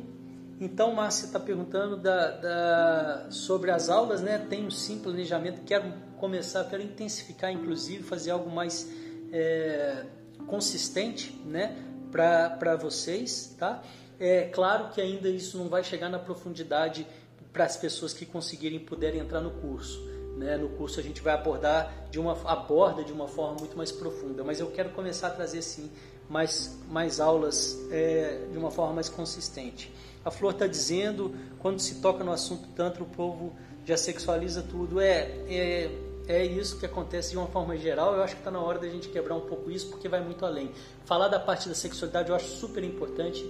Então, 0.60 0.94
Márcia 0.94 1.26
está 1.26 1.40
perguntando 1.40 1.98
da, 1.98 2.32
da, 2.32 3.28
sobre 3.30 3.70
as 3.70 3.90
aulas, 3.90 4.22
né? 4.22 4.38
Tenho 4.50 4.72
sim 4.72 5.00
planejamento, 5.00 5.62
quero 5.64 5.92
começar, 6.18 6.64
quero 6.66 6.82
intensificar, 6.82 7.52
inclusive, 7.52 8.04
fazer 8.04 8.32
algo 8.32 8.50
mais 8.50 8.90
é, 9.32 10.06
consistente, 10.48 11.34
né, 11.46 11.78
para 12.12 12.76
vocês, 12.76 13.56
tá? 13.58 13.82
É 14.20 14.44
claro 14.46 14.90
que 14.90 15.02
ainda 15.02 15.28
isso 15.28 15.58
não 15.58 15.68
vai 15.68 15.84
chegar 15.84 16.10
na 16.10 16.20
profundidade 16.20 17.08
para 17.52 17.66
as 17.66 17.76
pessoas 17.76 18.14
que 18.14 18.26
conseguirem 18.26 18.80
puderem 18.80 19.20
entrar 19.20 19.42
no 19.42 19.52
curso. 19.52 20.02
Né? 20.38 20.58
No 20.58 20.70
curso 20.70 21.00
a 21.00 21.04
gente 21.04 21.22
vai 21.22 21.34
abordar 21.34 22.08
de 22.10 22.20
uma 22.20 22.34
aborda 22.50 23.04
de 23.04 23.12
uma 23.12 23.28
forma 23.28 23.58
muito 23.60 23.76
mais 23.76 23.92
profunda, 23.92 24.44
mas 24.44 24.60
eu 24.60 24.72
quero 24.72 24.90
começar 24.90 25.28
a 25.28 25.30
trazer 25.32 25.62
sim 25.62 25.92
mais, 26.30 26.80
mais 26.90 27.20
aulas 27.20 27.78
é, 27.92 28.48
de 28.52 28.58
uma 28.58 28.72
forma 28.72 28.94
mais 28.94 29.10
consistente. 29.10 29.94
A 30.26 30.32
Flor 30.32 30.54
está 30.54 30.68
dizendo, 30.68 31.36
quando 31.60 31.80
se 31.80 31.96
toca 31.96 32.24
no 32.24 32.32
assunto 32.32 32.70
tanto 32.76 33.04
o 33.04 33.06
povo 33.06 33.54
já 33.86 33.98
sexualiza 33.98 34.62
tudo. 34.64 35.00
É, 35.00 35.22
é 35.50 35.92
é 36.28 36.46
isso 36.46 36.80
que 36.80 36.86
acontece 36.86 37.32
de 37.32 37.38
uma 37.38 37.48
forma 37.48 37.78
geral. 37.78 38.14
Eu 38.14 38.24
acho 38.24 38.36
que 38.36 38.42
está 38.42 38.52
na 38.52 38.60
hora 38.60 38.80
da 38.80 38.88
gente 38.88 39.10
quebrar 39.10 39.36
um 39.36 39.42
pouco 39.42 39.70
isso, 39.70 39.90
porque 39.90 40.08
vai 40.08 40.24
muito 40.24 40.46
além. 40.46 40.72
Falar 41.06 41.28
da 41.28 41.40
parte 41.40 41.68
da 41.68 41.76
sexualidade 41.76 42.30
eu 42.30 42.36
acho 42.36 42.48
super 42.48 42.84
importante, 42.84 43.44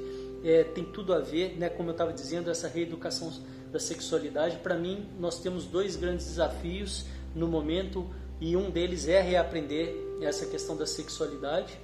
é, 0.43 0.63
tem 0.63 0.83
tudo 0.83 1.13
a 1.13 1.19
ver, 1.19 1.57
né, 1.57 1.69
como 1.69 1.89
eu 1.89 1.93
estava 1.93 2.11
dizendo, 2.11 2.49
essa 2.49 2.67
reeducação 2.67 3.31
da 3.71 3.79
sexualidade. 3.79 4.57
Para 4.57 4.75
mim, 4.75 5.07
nós 5.19 5.39
temos 5.39 5.65
dois 5.65 5.95
grandes 5.95 6.25
desafios 6.25 7.05
no 7.35 7.47
momento, 7.47 8.07
e 8.41 8.57
um 8.57 8.69
deles 8.69 9.07
é 9.07 9.21
reaprender 9.21 9.95
essa 10.21 10.45
questão 10.45 10.75
da 10.75 10.85
sexualidade, 10.85 11.79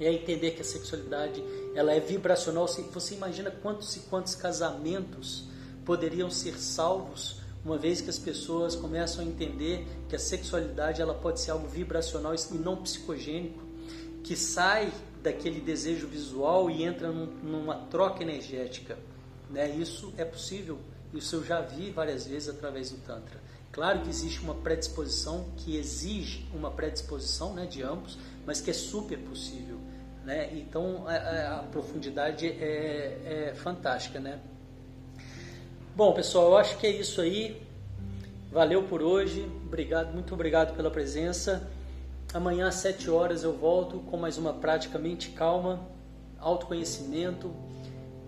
é 0.00 0.12
entender 0.12 0.52
que 0.52 0.62
a 0.62 0.64
sexualidade 0.64 1.42
ela 1.74 1.92
é 1.92 2.00
vibracional. 2.00 2.66
Você 2.66 3.14
imagina 3.14 3.50
quantos 3.50 3.94
e 3.96 4.00
quantos 4.00 4.34
casamentos 4.34 5.44
poderiam 5.84 6.30
ser 6.30 6.58
salvos 6.58 7.43
uma 7.64 7.78
vez 7.78 8.00
que 8.00 8.10
as 8.10 8.18
pessoas 8.18 8.76
começam 8.76 9.24
a 9.24 9.26
entender 9.26 9.86
que 10.08 10.14
a 10.14 10.18
sexualidade 10.18 11.00
ela 11.00 11.14
pode 11.14 11.40
ser 11.40 11.52
algo 11.52 11.66
vibracional 11.66 12.34
e 12.34 12.54
não 12.58 12.76
psicogênico, 12.76 13.62
que 14.22 14.36
sai 14.36 14.92
daquele 15.22 15.60
desejo 15.60 16.06
visual 16.06 16.70
e 16.70 16.84
entra 16.84 17.10
num, 17.10 17.26
numa 17.42 17.76
troca 17.86 18.22
energética. 18.22 18.98
Né? 19.48 19.70
Isso 19.70 20.12
é 20.18 20.24
possível, 20.24 20.78
isso 21.12 21.36
eu 21.36 21.44
já 21.44 21.62
vi 21.62 21.90
várias 21.90 22.26
vezes 22.26 22.50
através 22.50 22.90
do 22.90 22.98
Tantra. 22.98 23.40
Claro 23.72 24.02
que 24.02 24.08
existe 24.08 24.40
uma 24.40 24.54
predisposição 24.54 25.46
que 25.56 25.76
exige 25.76 26.46
uma 26.54 26.70
predisposição 26.70 27.54
né, 27.54 27.66
de 27.66 27.82
ambos, 27.82 28.18
mas 28.46 28.60
que 28.60 28.70
é 28.70 28.74
super 28.74 29.18
possível. 29.18 29.78
Né? 30.24 30.50
Então 30.58 31.08
a, 31.08 31.60
a 31.60 31.62
profundidade 31.64 32.46
é, 32.46 33.50
é 33.50 33.54
fantástica. 33.54 34.20
Né? 34.20 34.38
Bom, 35.96 36.12
pessoal, 36.12 36.46
eu 36.46 36.56
acho 36.56 36.76
que 36.78 36.88
é 36.88 36.90
isso 36.90 37.20
aí. 37.20 37.62
Valeu 38.50 38.82
por 38.82 39.00
hoje. 39.00 39.48
Obrigado, 39.64 40.12
muito 40.12 40.34
obrigado 40.34 40.74
pela 40.74 40.90
presença. 40.90 41.70
Amanhã 42.32 42.66
às 42.66 42.74
7 42.74 43.08
horas 43.08 43.44
eu 43.44 43.52
volto 43.52 44.00
com 44.00 44.16
mais 44.16 44.36
uma 44.36 44.52
prática 44.52 44.98
mente 44.98 45.28
calma, 45.30 45.88
autoconhecimento, 46.36 47.54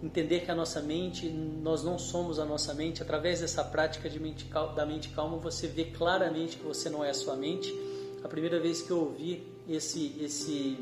entender 0.00 0.44
que 0.44 0.50
a 0.52 0.54
nossa 0.54 0.80
mente, 0.80 1.28
nós 1.28 1.82
não 1.82 1.98
somos 1.98 2.38
a 2.38 2.44
nossa 2.44 2.72
mente. 2.72 3.02
Através 3.02 3.40
dessa 3.40 3.64
prática 3.64 4.08
de 4.08 4.20
mente, 4.20 4.48
da 4.76 4.86
mente 4.86 5.08
calma, 5.08 5.36
você 5.36 5.66
vê 5.66 5.86
claramente 5.86 6.58
que 6.58 6.64
você 6.64 6.88
não 6.88 7.02
é 7.02 7.10
a 7.10 7.14
sua 7.14 7.34
mente. 7.34 7.74
A 8.22 8.28
primeira 8.28 8.60
vez 8.60 8.80
que 8.80 8.92
eu 8.92 9.00
ouvi 9.00 9.44
esse, 9.68 10.14
esse, 10.20 10.78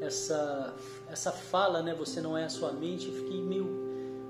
essa, 0.00 0.76
essa 1.10 1.32
fala, 1.32 1.82
né, 1.82 1.92
você 1.92 2.20
não 2.20 2.38
é 2.38 2.44
a 2.44 2.48
sua 2.48 2.70
mente, 2.70 3.08
eu 3.08 3.14
fiquei 3.14 3.42
meio 3.42 3.87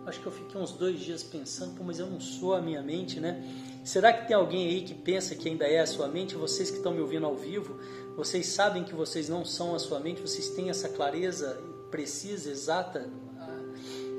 acho 0.08 0.20
que 0.20 0.26
eu 0.26 0.32
fiquei 0.32 0.60
uns 0.60 0.72
dois 0.72 0.98
dias 1.00 1.22
pensando, 1.22 1.82
mas 1.84 1.98
eu 1.98 2.06
não 2.06 2.20
sou 2.20 2.54
a 2.54 2.60
minha 2.60 2.82
mente, 2.82 3.20
né? 3.20 3.42
Será 3.84 4.12
que 4.12 4.26
tem 4.26 4.36
alguém 4.36 4.68
aí 4.68 4.82
que 4.82 4.94
pensa 4.94 5.34
que 5.34 5.48
ainda 5.48 5.66
é 5.66 5.80
a 5.80 5.86
sua 5.86 6.08
mente? 6.08 6.34
Vocês 6.34 6.70
que 6.70 6.78
estão 6.78 6.92
me 6.92 7.00
ouvindo 7.00 7.26
ao 7.26 7.36
vivo, 7.36 7.78
vocês 8.16 8.46
sabem 8.46 8.84
que 8.84 8.94
vocês 8.94 9.28
não 9.28 9.44
são 9.44 9.74
a 9.74 9.78
sua 9.78 10.00
mente? 10.00 10.20
Vocês 10.20 10.48
têm 10.50 10.70
essa 10.70 10.88
clareza 10.88 11.60
precisa, 11.90 12.50
exata, 12.50 13.08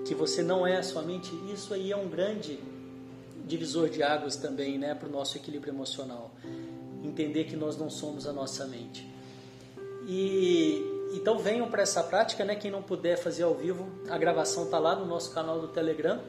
que 0.06 0.16
você 0.16 0.42
não 0.42 0.66
é 0.66 0.78
a 0.78 0.84
sua 0.84 1.02
mente? 1.02 1.32
Isso 1.54 1.74
aí 1.74 1.92
é 1.92 1.98
um 1.98 2.08
grande 2.08 2.60
divisor 3.46 3.90
de 3.90 4.02
águas 4.02 4.36
também, 4.36 4.78
né, 4.78 4.96
para 4.96 5.08
o 5.08 5.12
nosso 5.12 5.38
equilíbrio 5.38 5.72
emocional. 5.72 6.32
Entender 7.04 7.46
que 7.46 7.56
nós 7.56 7.78
não 7.78 7.90
somos 7.90 8.28
a 8.28 8.34
nossa 8.34 8.66
mente. 8.66 9.08
E 10.08 10.99
então 11.12 11.38
venham 11.38 11.70
para 11.70 11.82
essa 11.82 12.04
prática, 12.04 12.46
né? 12.46 12.56
Quem 12.56 12.70
não 12.70 12.82
puder 12.82 13.18
fazer 13.18 13.44
ao 13.44 13.56
vivo, 13.56 13.90
a 14.10 14.18
gravação 14.18 14.66
está 14.66 14.78
lá 14.78 14.96
no 14.96 15.06
nosso 15.06 15.34
canal 15.34 15.60
do 15.60 15.68
Telegram. 15.68 16.20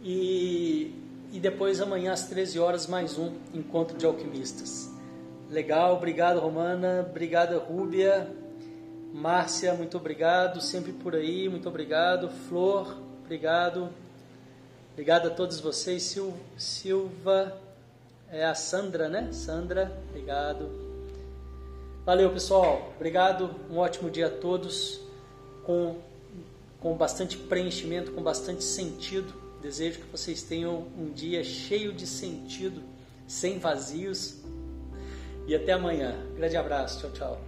E, 0.00 0.94
e 1.32 1.40
depois 1.40 1.80
amanhã 1.80 2.12
às 2.12 2.28
13 2.28 2.58
horas 2.58 2.86
mais 2.86 3.18
um 3.18 3.32
encontro 3.54 3.96
de 3.96 4.06
alquimistas. 4.06 4.90
Legal, 5.50 5.96
obrigado 5.96 6.40
Romana, 6.40 7.06
obrigada 7.08 7.58
Rúbia, 7.58 8.30
Márcia, 9.12 9.72
muito 9.72 9.96
obrigado, 9.96 10.60
sempre 10.60 10.92
por 10.92 11.14
aí, 11.14 11.48
muito 11.48 11.68
obrigado, 11.68 12.28
Flor, 12.48 12.98
obrigado, 13.24 13.88
obrigado 14.92 15.28
a 15.28 15.30
todos 15.30 15.58
vocês, 15.58 16.02
Sil, 16.04 16.36
Silva, 16.56 17.56
é 18.30 18.44
a 18.44 18.54
Sandra, 18.54 19.08
né? 19.08 19.32
Sandra, 19.32 19.90
obrigado. 20.10 20.87
Valeu, 22.08 22.30
pessoal. 22.30 22.94
Obrigado. 22.96 23.54
Um 23.70 23.76
ótimo 23.76 24.10
dia 24.10 24.28
a 24.28 24.30
todos. 24.30 24.98
Com, 25.62 25.96
com 26.80 26.96
bastante 26.96 27.36
preenchimento, 27.36 28.12
com 28.12 28.22
bastante 28.22 28.64
sentido. 28.64 29.34
Desejo 29.60 29.98
que 30.00 30.06
vocês 30.06 30.42
tenham 30.42 30.86
um 30.98 31.12
dia 31.12 31.44
cheio 31.44 31.92
de 31.92 32.06
sentido, 32.06 32.82
sem 33.26 33.58
vazios. 33.58 34.36
E 35.46 35.54
até 35.54 35.72
amanhã. 35.72 36.14
Grande 36.34 36.56
abraço. 36.56 36.98
Tchau, 37.00 37.10
tchau. 37.10 37.47